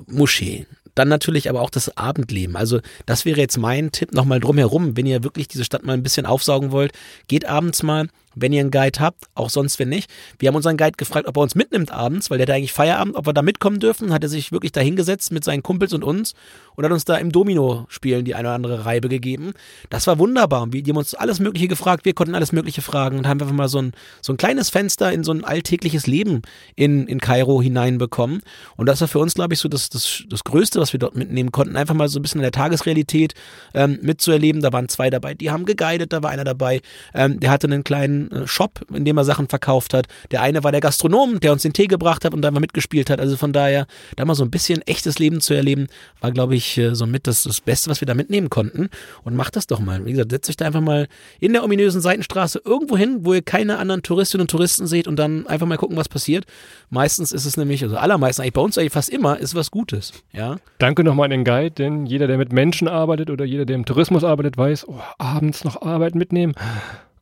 [0.08, 0.66] Moschee.
[0.96, 2.56] Dann natürlich aber auch das Abendleben.
[2.56, 6.02] Also das wäre jetzt mein Tipp nochmal drumherum, wenn ihr wirklich diese Stadt mal ein
[6.02, 6.92] bisschen aufsaugen wollt.
[7.28, 8.08] Geht abends mal
[8.40, 10.10] wenn ihr einen Guide habt, auch sonst wenn nicht.
[10.40, 13.16] Wir haben unseren Guide gefragt, ob er uns mitnimmt abends, weil der hat eigentlich Feierabend,
[13.16, 14.14] ob wir da mitkommen dürfen.
[14.14, 16.34] Hat er sich wirklich da hingesetzt mit seinen Kumpels und uns
[16.76, 19.54] und hat uns da im Domino-Spielen die eine oder andere Reibe gegeben.
[19.90, 20.68] Das war wunderbar.
[20.68, 23.68] Die haben uns alles Mögliche gefragt, wir konnten alles Mögliche fragen und haben einfach mal
[23.68, 26.44] so ein, so ein kleines Fenster in so ein alltägliches Leben
[26.76, 28.42] in, in Kairo hineinbekommen.
[28.76, 31.16] Und das war für uns, glaube ich, so das, das, das Größte, was wir dort
[31.16, 31.76] mitnehmen konnten.
[31.76, 33.34] Einfach mal so ein bisschen in der Tagesrealität
[33.74, 34.62] ähm, mitzuerleben.
[34.62, 36.82] Da waren zwei dabei, die haben geguidet, da war einer dabei,
[37.14, 40.08] ähm, der hatte einen kleinen äh, Shop, in dem er Sachen verkauft hat.
[40.32, 43.10] Der eine war der Gastronom, der uns den Tee gebracht hat und da mal mitgespielt
[43.10, 43.20] hat.
[43.20, 45.88] Also von daher, da mal so ein bisschen echtes Leben zu erleben,
[46.22, 48.90] war, glaube ich, äh, somit das, das Beste, was wir da mitnehmen konnten.
[49.24, 50.06] Und macht das doch mal.
[50.06, 51.08] Wie gesagt, setzt euch da einfach mal
[51.40, 55.18] in der ominösen Seitenstraße irgendwo hin, wo ihr keine anderen Touristinnen und Touristen seht und
[55.18, 56.46] dann einfach mal gucken, was passiert.
[56.90, 60.14] Meistens ist es nämlich, also allermeistens, eigentlich bei uns eigentlich fast immer, ist was Gutes.
[60.34, 60.58] Ja.
[60.78, 63.86] Danke nochmal an den Guide, denn jeder, der mit Menschen arbeitet oder jeder, der im
[63.86, 66.54] Tourismus arbeitet, weiß, oh, abends noch Arbeit mitnehmen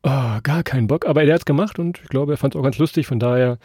[0.06, 1.06] oh, gar keinen Bock.
[1.06, 3.08] Aber er hat es gemacht und ich glaube, er fand es auch ganz lustig.
[3.08, 3.58] Von daher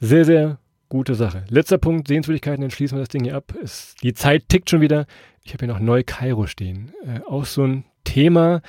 [0.00, 1.44] sehr, sehr gute Sache.
[1.48, 3.54] Letzter Punkt, Sehenswürdigkeiten, dann schließen wir das Ding hier ab.
[3.62, 5.06] Es, die Zeit tickt schon wieder.
[5.44, 6.92] Ich habe hier noch Neu-Kairo stehen.
[7.06, 8.60] Äh, auch so ein Thema,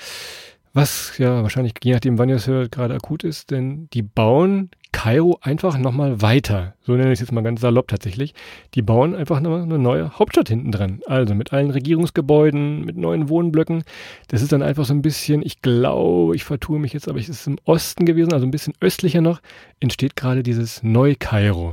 [0.73, 4.71] was ja wahrscheinlich, je nachdem, wann ihr es hört, gerade akut ist, denn die bauen
[4.95, 6.73] Kairo einfach nochmal weiter.
[6.81, 8.33] So nenne ich es jetzt mal ganz salopp tatsächlich.
[8.75, 11.01] Die bauen einfach nochmal eine neue Hauptstadt hinten dran.
[11.05, 13.83] Also mit allen Regierungsgebäuden, mit neuen Wohnblöcken.
[14.29, 17.27] Das ist dann einfach so ein bisschen, ich glaube, ich vertue mich jetzt, aber es
[17.27, 19.41] ist im Osten gewesen, also ein bisschen östlicher noch,
[19.81, 21.71] entsteht gerade dieses Neu-Kairo.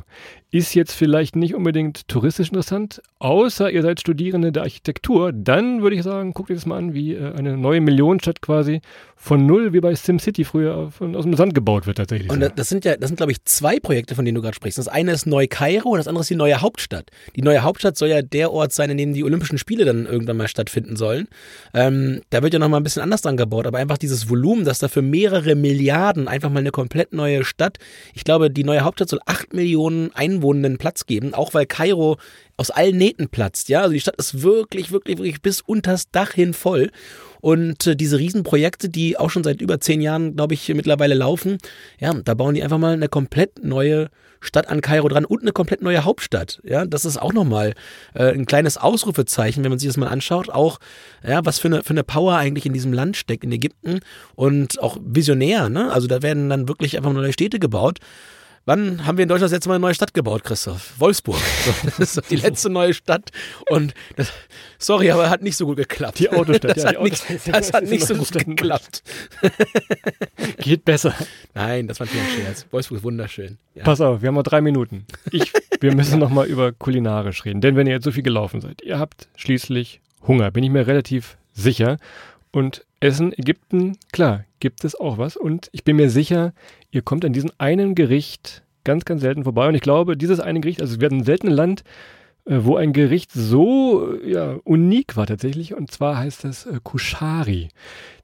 [0.54, 5.32] Ist jetzt vielleicht nicht unbedingt touristisch interessant, außer ihr seid Studierende der Architektur.
[5.32, 8.82] Dann würde ich sagen, guckt euch das mal an, wie äh, eine neue Millionenstadt quasi
[9.16, 12.28] von null, wie bei SimCity früher aus dem Sand gebaut wird tatsächlich.
[12.28, 14.78] Und das sind ja, das sind glaube ich zwei Projekte, von denen du gerade sprichst.
[14.78, 17.08] Das eine ist Neu-Kairo und das andere ist die neue Hauptstadt.
[17.36, 20.36] Die neue Hauptstadt soll ja der Ort sein, in dem die Olympischen Spiele dann irgendwann
[20.36, 21.28] mal stattfinden sollen.
[21.72, 24.80] Ähm, da wird ja nochmal ein bisschen anders dran gebaut, aber einfach dieses Volumen, dass
[24.80, 27.78] da für mehrere Milliarden einfach mal eine komplett neue Stadt,
[28.14, 32.16] ich glaube, die neue Hauptstadt soll acht Millionen Einwohner einwohnenden Platz geben, auch weil Kairo
[32.56, 33.68] aus allen Nähten platzt.
[33.68, 36.90] Ja, also die Stadt ist wirklich, wirklich, wirklich bis unters Dach hin voll.
[37.40, 41.58] Und äh, diese Riesenprojekte, die auch schon seit über zehn Jahren, glaube ich, mittlerweile laufen,
[41.98, 45.52] ja, da bauen die einfach mal eine komplett neue Stadt an Kairo dran und eine
[45.52, 46.60] komplett neue Hauptstadt.
[46.64, 47.74] Ja, das ist auch nochmal
[48.14, 50.50] äh, ein kleines Ausrufezeichen, wenn man sich das mal anschaut.
[50.50, 50.78] Auch,
[51.26, 54.00] ja, was für eine, für eine Power eigentlich in diesem Land steckt, in Ägypten
[54.34, 55.92] und auch visionär, ne?
[55.92, 57.98] Also da werden dann wirklich einfach neue Städte gebaut.
[58.64, 60.94] Wann haben wir in Deutschland das letzte Mal eine neue Stadt gebaut, Christoph?
[60.98, 61.40] Wolfsburg.
[61.64, 63.30] So, das ist die letzte neue Stadt.
[63.68, 64.32] Und das,
[64.78, 66.20] sorry, aber hat nicht so gut geklappt.
[66.20, 66.90] Die Autostadt, das ja.
[66.90, 69.02] Hat Die nicht, Autostadt, das hat nicht so gut geklappt.
[70.58, 71.12] Geht besser.
[71.54, 72.66] Nein, das war natürlich ein Scherz.
[72.70, 73.58] Wolfsburg ist wunderschön.
[73.74, 73.82] Ja.
[73.82, 75.06] Pass auf, wir haben noch drei Minuten.
[75.32, 77.60] Ich, wir müssen noch mal über kulinarisch reden.
[77.60, 80.86] Denn wenn ihr jetzt so viel gelaufen seid, ihr habt schließlich Hunger, bin ich mir
[80.86, 81.96] relativ sicher.
[82.52, 85.36] Und Essen, Ägypten, klar, gibt es auch was.
[85.36, 86.54] Und ich bin mir sicher,
[86.92, 89.66] ihr kommt an diesem einen Gericht ganz, ganz selten vorbei.
[89.66, 91.82] Und ich glaube, dieses eine Gericht, also wir hatten ein seltenes Land,
[92.44, 95.74] äh, wo ein Gericht so ja, unik war tatsächlich.
[95.74, 97.70] Und zwar heißt das äh, Kushari.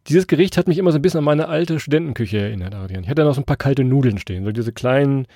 [0.06, 3.02] Dieses Gericht hat mich immer so ein bisschen an meine alte Studentenküche erinnert, Adrian.
[3.02, 5.26] Ich hatte da noch so ein paar kalte Nudeln stehen, so diese kleinen,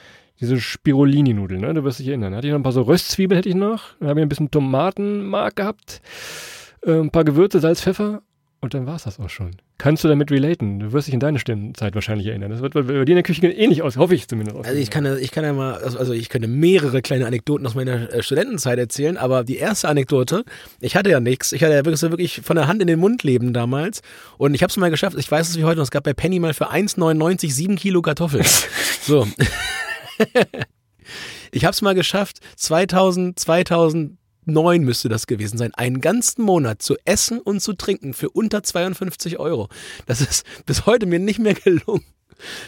[0.40, 1.74] diese Spirulini-Nudeln, ne?
[1.74, 2.32] Du wirst dich erinnern.
[2.32, 3.98] Hatte ich noch ein paar so Röstzwiebeln, hätte ich noch.
[3.98, 6.00] Dann habe ich ein bisschen Tomatenmark gehabt,
[6.86, 8.22] äh, ein paar Gewürze, Salz, Pfeffer
[8.62, 9.56] und dann war es das auch schon.
[9.78, 10.78] Kannst du damit relaten?
[10.78, 12.52] Du wirst dich in deine Stundenzeit wahrscheinlich erinnern.
[12.52, 14.56] Das wird bei dir in der Küche ähnlich aus, hoffe ich zumindest.
[14.56, 17.74] Also ich kann, ich kann ja mal, also, also ich könnte mehrere kleine Anekdoten aus
[17.74, 20.44] meiner äh, Studentenzeit erzählen, aber die erste Anekdote,
[20.80, 21.50] ich hatte ja nichts.
[21.50, 24.00] Ich hatte ja wirklich, wirklich von der Hand in den Mund leben damals.
[24.38, 26.14] Und ich habe es mal geschafft, ich weiß es wie heute noch, es gab bei
[26.14, 28.44] Penny mal für 1,99 sieben Kilo Kartoffeln.
[29.02, 29.26] so.
[31.50, 33.40] ich habe es mal geschafft, 2000,
[34.44, 38.62] 2009 müsste das gewesen sein, einen ganzen Monat zu essen und zu trinken für unter
[38.62, 39.68] 52 Euro.
[40.06, 42.04] Das ist bis heute mir nicht mehr gelungen.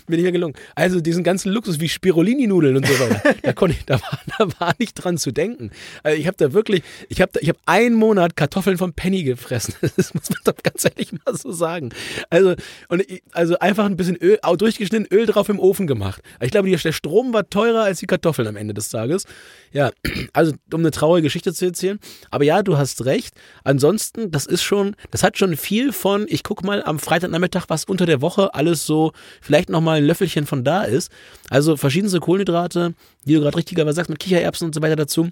[0.06, 0.54] Mir nicht mehr gelungen.
[0.74, 4.48] Also diesen ganzen Luxus wie Spirulini-Nudeln und so weiter, da, konnte ich, da, war, da
[4.60, 5.70] war nicht dran zu denken.
[6.02, 9.74] Also ich habe da wirklich, ich habe ich hab einen Monat Kartoffeln vom Penny gefressen.
[9.96, 11.90] Das muss man doch ganz ehrlich mal so sagen.
[12.28, 12.54] Also,
[12.88, 16.20] und ich, also einfach ein bisschen Öl, auch durchgeschnitten Öl drauf im Ofen gemacht.
[16.40, 19.24] Ich glaube, der Strom war teurer als die Kartoffeln am Ende des Tages.
[19.72, 19.90] Ja,
[20.32, 21.98] also um eine traurige Geschichte zu erzählen.
[22.30, 23.34] Aber ja, du hast recht.
[23.64, 27.84] Ansonsten, das ist schon, das hat schon viel von, ich guck mal am Freitagnachmittag, was
[27.84, 31.10] unter der Woche alles so vielleicht nochmal ein Löffelchen von da ist.
[31.50, 35.28] Also verschiedenste Kohlenhydrate, die du gerade richtigerweise sagst, mit Kichererbsen und so weiter dazu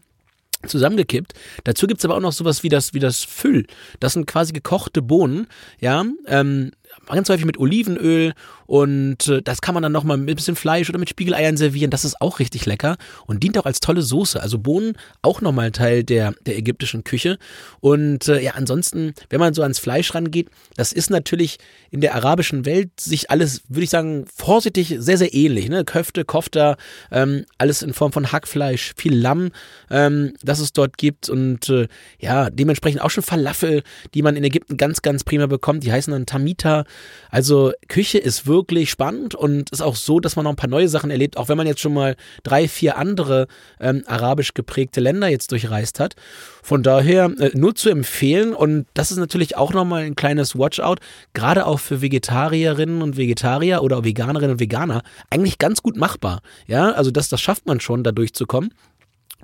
[0.67, 1.35] zusammengekippt.
[1.65, 3.67] Dazu gibt's aber auch noch sowas wie das, wie das Füll.
[4.01, 5.47] Das sind quasi gekochte Bohnen,
[5.81, 6.71] ja, ähm,
[7.07, 8.35] ganz häufig mit Olivenöl
[8.67, 11.91] und äh, das kann man dann nochmal mit ein bisschen Fleisch oder mit Spiegeleiern servieren.
[11.91, 12.97] Das ist auch richtig lecker
[13.27, 14.41] und dient auch als tolle Soße.
[14.41, 17.39] Also Bohnen auch nochmal Teil der, der ägyptischen Küche.
[17.81, 21.59] Und äh, ja, ansonsten, wenn man so ans Fleisch rangeht, das ist natürlich
[21.91, 25.69] in der arabischen Welt sich alles, würde ich sagen, vorsichtig sehr, sehr ähnlich.
[25.69, 25.85] Ne?
[25.85, 26.77] Köfte, Kofta,
[27.11, 29.51] ähm, alles in Form von Hackfleisch, viel Lamm,
[29.91, 33.83] ähm, das es dort gibt und äh, ja, dementsprechend auch schon Falafel,
[34.15, 35.85] die man in Ägypten ganz, ganz prima bekommt.
[35.85, 36.85] Die heißen dann Tamita.
[37.31, 40.89] Also Küche ist wirklich spannend und ist auch so, dass man noch ein paar neue
[40.89, 43.47] Sachen erlebt, auch wenn man jetzt schon mal drei, vier andere
[43.81, 46.15] ähm, arabisch geprägte Länder jetzt durchreist hat.
[46.63, 50.97] Von daher äh, nur zu empfehlen und das ist natürlich auch nochmal ein kleines Watchout,
[51.35, 56.41] gerade auch für Vegetarierinnen und Vegetarier oder Veganerinnen und Veganer, eigentlich ganz gut machbar.
[56.67, 58.73] Ja, also das, das schafft man schon, da durchzukommen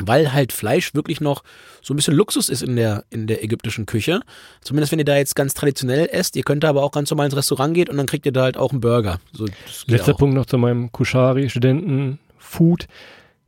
[0.05, 1.43] weil halt Fleisch wirklich noch
[1.83, 4.21] so ein bisschen Luxus ist in der, in der ägyptischen Küche.
[4.61, 6.37] Zumindest wenn ihr da jetzt ganz traditionell esst.
[6.37, 8.43] Ihr könnt da aber auch ganz normal ins Restaurant gehen und dann kriegt ihr da
[8.43, 9.21] halt auch einen Burger.
[9.33, 9.47] So,
[9.87, 10.19] Letzter auch.
[10.19, 12.87] Punkt noch zu meinem Kushari-Studenten-Food.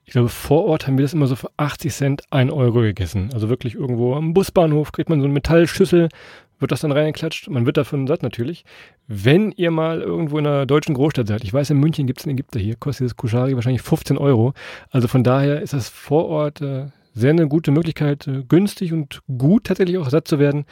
[0.05, 3.31] Ich glaube, vor Ort haben wir das immer so für 80 Cent 1 Euro gegessen.
[3.33, 6.09] Also wirklich irgendwo am Busbahnhof kriegt man so eine Metallschüssel,
[6.61, 7.49] wird das dann reingeklatscht.
[7.49, 8.65] Man wird davon satt natürlich.
[9.07, 12.27] Wenn ihr mal irgendwo in einer deutschen Großstadt seid, ich weiß, in München gibt es
[12.27, 14.55] einen Ägypter hier, kostet das Kushari wahrscheinlich 15 Euro.
[14.91, 19.21] Also von daher ist das vor Ort äh, sehr eine gute Möglichkeit, äh, günstig und
[19.39, 20.65] gut tatsächlich auch satt zu werden.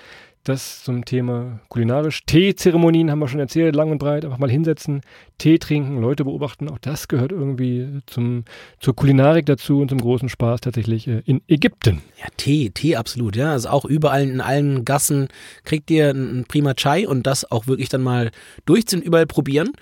[0.48, 2.24] Das zum Thema kulinarisch.
[2.24, 4.24] Teezeremonien haben wir schon erzählt, lang und breit.
[4.24, 5.02] Einfach mal hinsetzen,
[5.36, 6.70] Tee trinken, Leute beobachten.
[6.70, 8.46] Auch das gehört irgendwie zum,
[8.80, 12.00] zur Kulinarik dazu und zum großen Spaß tatsächlich äh, in Ägypten.
[12.18, 13.36] Ja, Tee, Tee absolut.
[13.36, 15.28] Ja, also auch überall in allen Gassen
[15.64, 18.30] kriegt ihr einen prima Chai und das auch wirklich dann mal
[18.64, 19.72] durchziehen, überall probieren.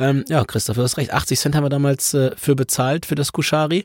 [0.00, 1.12] Ähm, ja, Christoph, du hast recht.
[1.12, 3.84] 80 Cent haben wir damals äh, für bezahlt, für das Kushari.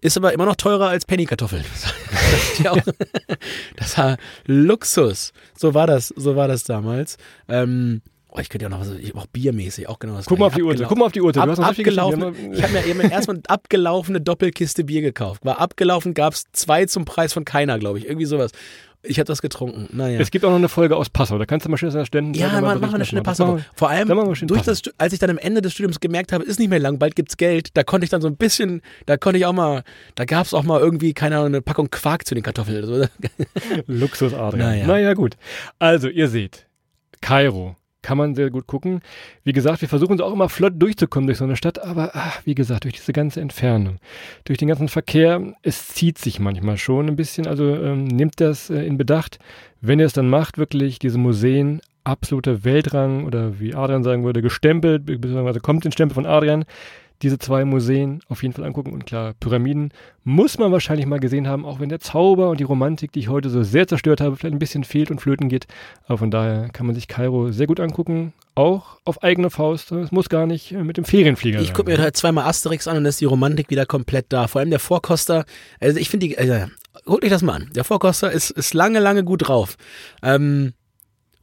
[0.00, 1.64] Ist aber immer noch teurer als Pennykartoffeln.
[3.76, 5.32] das war Luxus.
[5.56, 7.16] So war das, so war das damals.
[7.48, 8.02] Ähm,
[8.36, 10.54] Oh, ich könnte ja noch was, ich, auch biermäßig, auch genau das Guck mal auf
[10.54, 11.34] die Uhr, guck mal auf die Uhr.
[11.34, 15.42] Ab, abgelaufen, ich habe mir eben erstmal eine abgelaufene Doppelkiste Bier gekauft.
[15.46, 18.04] War abgelaufen, gab es zwei zum Preis von keiner, glaube ich.
[18.04, 18.52] Irgendwie sowas.
[19.06, 19.88] Ich habe das getrunken.
[19.92, 20.20] Naja.
[20.20, 21.38] Es gibt auch noch eine Folge aus Passau.
[21.38, 22.34] Da kannst du mal schön Ständen.
[22.34, 23.58] Ja, man, machen wir eine schöne Passau.
[23.74, 24.08] Vor allem,
[24.46, 26.98] durch das, als ich dann am Ende des Studiums gemerkt habe, ist nicht mehr lang,
[26.98, 27.70] bald gibt's Geld.
[27.74, 29.82] Da konnte ich dann so ein bisschen, da konnte ich auch mal,
[30.14, 33.08] da gab's auch mal irgendwie, keine Ahnung, eine Packung Quark zu den Kartoffeln.
[33.86, 34.58] Luxusartig.
[34.58, 34.86] Naja.
[34.86, 35.36] naja, gut.
[35.78, 36.66] Also, ihr seht,
[37.20, 39.00] Kairo kann man sehr gut gucken.
[39.42, 42.40] Wie gesagt, wir versuchen so auch immer flott durchzukommen durch so eine Stadt, aber ach,
[42.44, 43.98] wie gesagt, durch diese ganze Entfernung,
[44.44, 47.48] durch den ganzen Verkehr, es zieht sich manchmal schon ein bisschen.
[47.48, 49.40] Also ähm, nehmt das äh, in Bedacht,
[49.80, 54.40] wenn ihr es dann macht, wirklich diese Museen absoluter Weltrang oder wie Adrian sagen würde,
[54.40, 56.64] gestempelt, beziehungsweise kommt den Stempel von Adrian
[57.22, 58.92] diese zwei Museen auf jeden Fall angucken.
[58.92, 59.92] Und klar, Pyramiden
[60.24, 63.28] muss man wahrscheinlich mal gesehen haben, auch wenn der Zauber und die Romantik, die ich
[63.28, 65.66] heute so sehr zerstört habe, vielleicht ein bisschen fehlt und flöten geht.
[66.06, 69.92] Aber von daher kann man sich Kairo sehr gut angucken, auch auf eigene Faust.
[69.92, 73.04] Es muss gar nicht mit dem Ferienflieger Ich gucke mir halt zweimal Asterix an und
[73.04, 74.48] dann ist die Romantik wieder komplett da.
[74.48, 75.44] Vor allem der Vorkoster,
[75.80, 76.66] also ich finde die, also,
[77.04, 77.70] guckt euch das mal an.
[77.74, 79.76] Der Vorkoster ist, ist lange, lange gut drauf.
[80.22, 80.74] Ähm,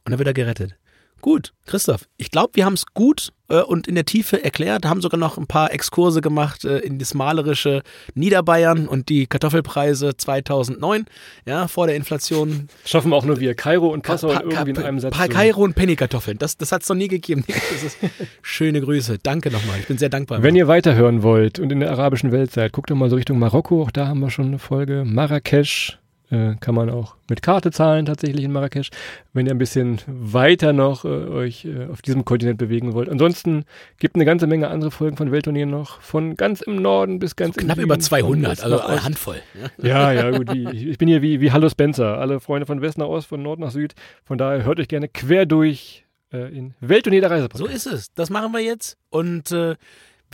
[0.04, 0.76] und dann wird er gerettet.
[1.24, 5.00] Gut, Christoph, ich glaube, wir haben es gut äh, und in der Tiefe erklärt, haben
[5.00, 7.82] sogar noch ein paar Exkurse gemacht äh, in das malerische
[8.12, 11.06] Niederbayern und die Kartoffelpreise 2009,
[11.46, 12.68] ja, vor der Inflation.
[12.84, 15.16] Schaffen wir auch nur wir, Kairo und Passau pa, pa, irgendwie in einem Satz.
[15.16, 17.42] Pa, Kairo und Pennykartoffeln, das, das hat es noch nie gegeben.
[17.54, 17.96] Das ist,
[18.42, 20.42] schöne Grüße, danke nochmal, ich bin sehr dankbar.
[20.42, 23.38] Wenn ihr weiterhören wollt und in der arabischen Welt seid, guckt doch mal so Richtung
[23.38, 25.98] Marokko, auch da haben wir schon eine Folge, Marrakesch,
[26.34, 28.90] äh, kann man auch mit Karte zahlen tatsächlich in Marrakesch,
[29.32, 33.08] wenn ihr ein bisschen weiter noch äh, euch äh, auf diesem Kontinent bewegen wollt.
[33.08, 33.64] Ansonsten
[33.98, 37.54] gibt eine ganze Menge andere Folgen von Weltturnieren noch, von ganz im Norden bis ganz
[37.54, 39.40] so Knapp über 200, also eine Handvoll.
[39.80, 40.52] Ja, ja, gut.
[40.52, 43.42] Wie, ich bin hier wie, wie Hallo Spencer, alle Freunde von West nach Ost, von
[43.42, 43.94] Nord nach Süd.
[44.24, 47.70] Von daher hört euch gerne quer durch äh, in Weltturnier der Reisepodcast.
[47.70, 48.12] So ist es.
[48.14, 49.76] Das machen wir jetzt und äh,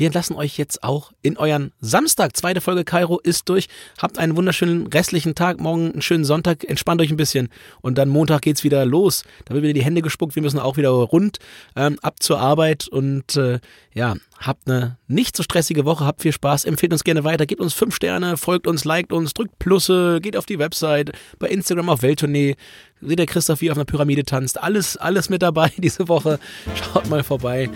[0.01, 2.35] wir lassen euch jetzt auch in euren Samstag.
[2.35, 3.69] Zweite Folge Kairo ist durch.
[3.99, 7.51] Habt einen wunderschönen restlichen Tag, morgen einen schönen Sonntag, entspannt euch ein bisschen.
[7.83, 9.25] Und dann Montag geht's wieder los.
[9.45, 11.39] Da wird wieder die Hände gespuckt, wir müssen auch wieder rund
[11.77, 12.89] ähm, ab zur Arbeit.
[12.89, 13.61] Und äh,
[13.93, 17.61] ja, habt eine nicht so stressige Woche, habt viel Spaß, empfehlt uns gerne weiter, gebt
[17.61, 21.91] uns fünf Sterne, folgt uns, liked uns, drückt Plusse, geht auf die Website, bei Instagram
[21.91, 22.57] auf Welttournee,
[23.03, 26.39] seht der Christoph wie auf einer Pyramide tanzt, alles, alles mit dabei diese Woche.
[26.75, 27.69] Schaut mal vorbei.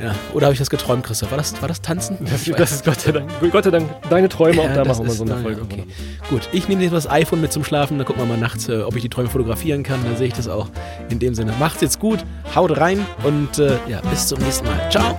[0.00, 1.30] Ja, oder habe ich das geträumt, Christoph?
[1.30, 2.18] War das, war das Tanzen?
[2.20, 5.06] Das, das ist Gott sei Dank, Gott sei Dank deine Träume, Ja, auch da machen
[5.06, 5.62] wir so eine Folge.
[5.62, 5.84] Okay.
[6.28, 8.82] Gut, ich nehme jetzt das iPhone mit zum Schlafen, dann gucken wir mal nachts, äh,
[8.82, 10.68] ob ich die Träume fotografieren kann, dann sehe ich das auch.
[11.10, 12.24] In dem Sinne, macht's jetzt gut,
[12.54, 14.90] haut rein und äh, ja, bis zum nächsten Mal.
[14.90, 15.18] Ciao!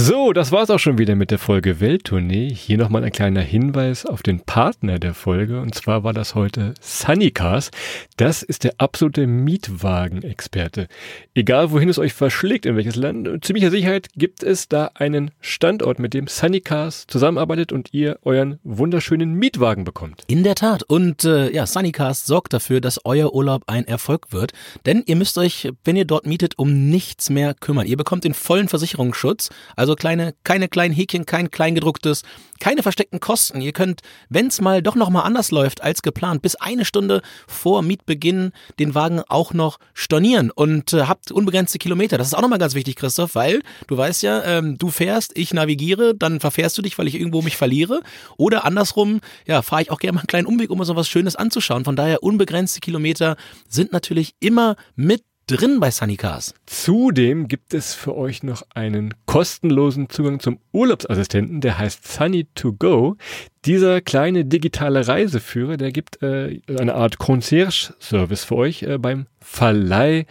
[0.00, 2.54] So, das war's auch schon wieder mit der Folge Welttournee.
[2.54, 5.60] Hier nochmal ein kleiner Hinweis auf den Partner der Folge.
[5.60, 7.72] Und zwar war das heute Sunnycars.
[8.16, 10.86] Das ist der absolute Mietwagenexperte.
[11.34, 15.98] Egal wohin es euch verschlägt, in welches Land, ziemlicher Sicherheit gibt es da einen Standort,
[15.98, 20.22] mit dem Sunnycars zusammenarbeitet und ihr euren wunderschönen Mietwagen bekommt.
[20.28, 20.84] In der Tat.
[20.84, 24.52] Und äh, ja, Sunnycast sorgt dafür, dass euer Urlaub ein Erfolg wird.
[24.86, 27.88] Denn ihr müsst euch, wenn ihr dort mietet, um nichts mehr kümmern.
[27.88, 29.50] Ihr bekommt den vollen Versicherungsschutz.
[29.74, 32.22] Also kleine, keine kleinen Häkchen, kein kleingedrucktes,
[32.60, 33.60] keine versteckten Kosten.
[33.60, 37.22] Ihr könnt, wenn es mal doch noch mal anders läuft als geplant, bis eine Stunde
[37.46, 42.18] vor Mietbeginn den Wagen auch noch stornieren und äh, habt unbegrenzte Kilometer.
[42.18, 45.54] Das ist auch nochmal ganz wichtig, Christoph, weil du weißt ja, ähm, du fährst, ich
[45.54, 48.02] navigiere, dann verfährst du dich, weil ich irgendwo mich verliere.
[48.36, 51.08] Oder andersrum, ja, fahre ich auch gerne mal einen kleinen Umweg, um mir so was
[51.08, 51.84] Schönes anzuschauen.
[51.84, 53.36] Von daher unbegrenzte Kilometer
[53.68, 56.54] sind natürlich immer mit drin bei Sunnycars.
[56.66, 63.16] Zudem gibt es für euch noch einen kostenlosen Zugang zum Urlaubsassistenten, der heißt Sunny2Go.
[63.64, 70.26] Dieser kleine digitale Reiseführer, der gibt äh, eine Art Concierge-Service für euch äh, beim Verleih.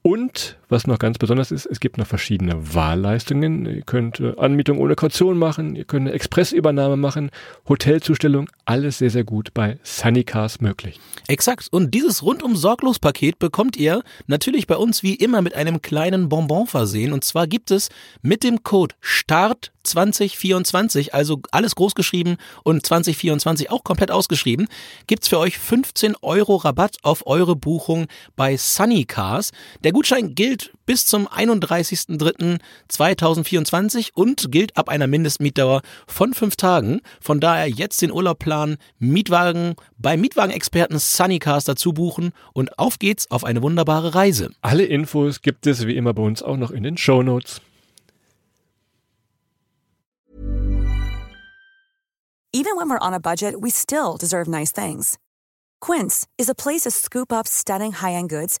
[0.00, 3.66] Und was noch ganz besonders ist, es gibt noch verschiedene Wahlleistungen.
[3.66, 7.30] Ihr könnt äh, Anmietung ohne Kaution machen, ihr könnt eine Expressübernahme machen,
[7.68, 10.98] Hotelzustellung, alles sehr, sehr gut bei Sunnycars möglich.
[11.28, 11.68] Exakt.
[11.70, 16.28] Und dieses rundum sorglos Paket bekommt ihr natürlich bei uns wie immer mit einem kleinen
[16.28, 17.12] Bonbon versehen.
[17.12, 17.90] Und zwar gibt es
[18.22, 24.68] mit dem Code START 2024, also alles groß geschrieben und 2024 auch komplett ausgeschrieben,
[25.06, 28.06] gibt's für euch 15 Euro Rabatt auf eure Buchung
[28.36, 29.50] bei Sunnycars.
[29.82, 37.00] Der Gutschein gilt bis zum 31.03.2024 und gilt ab einer Mindestmietdauer von fünf Tagen.
[37.20, 43.30] Von daher jetzt den Urlaub planen, Mietwagen bei Mietwagenexperten Sunnycars dazu buchen und auf geht's
[43.30, 44.50] auf eine wunderbare Reise.
[44.60, 47.60] Alle Infos gibt es wie immer bei uns auch noch in den Show Notes.
[52.54, 55.16] Even when we're on a budget, we still deserve nice things.
[55.80, 58.60] Quince is a place to scoop up stunning high-end goods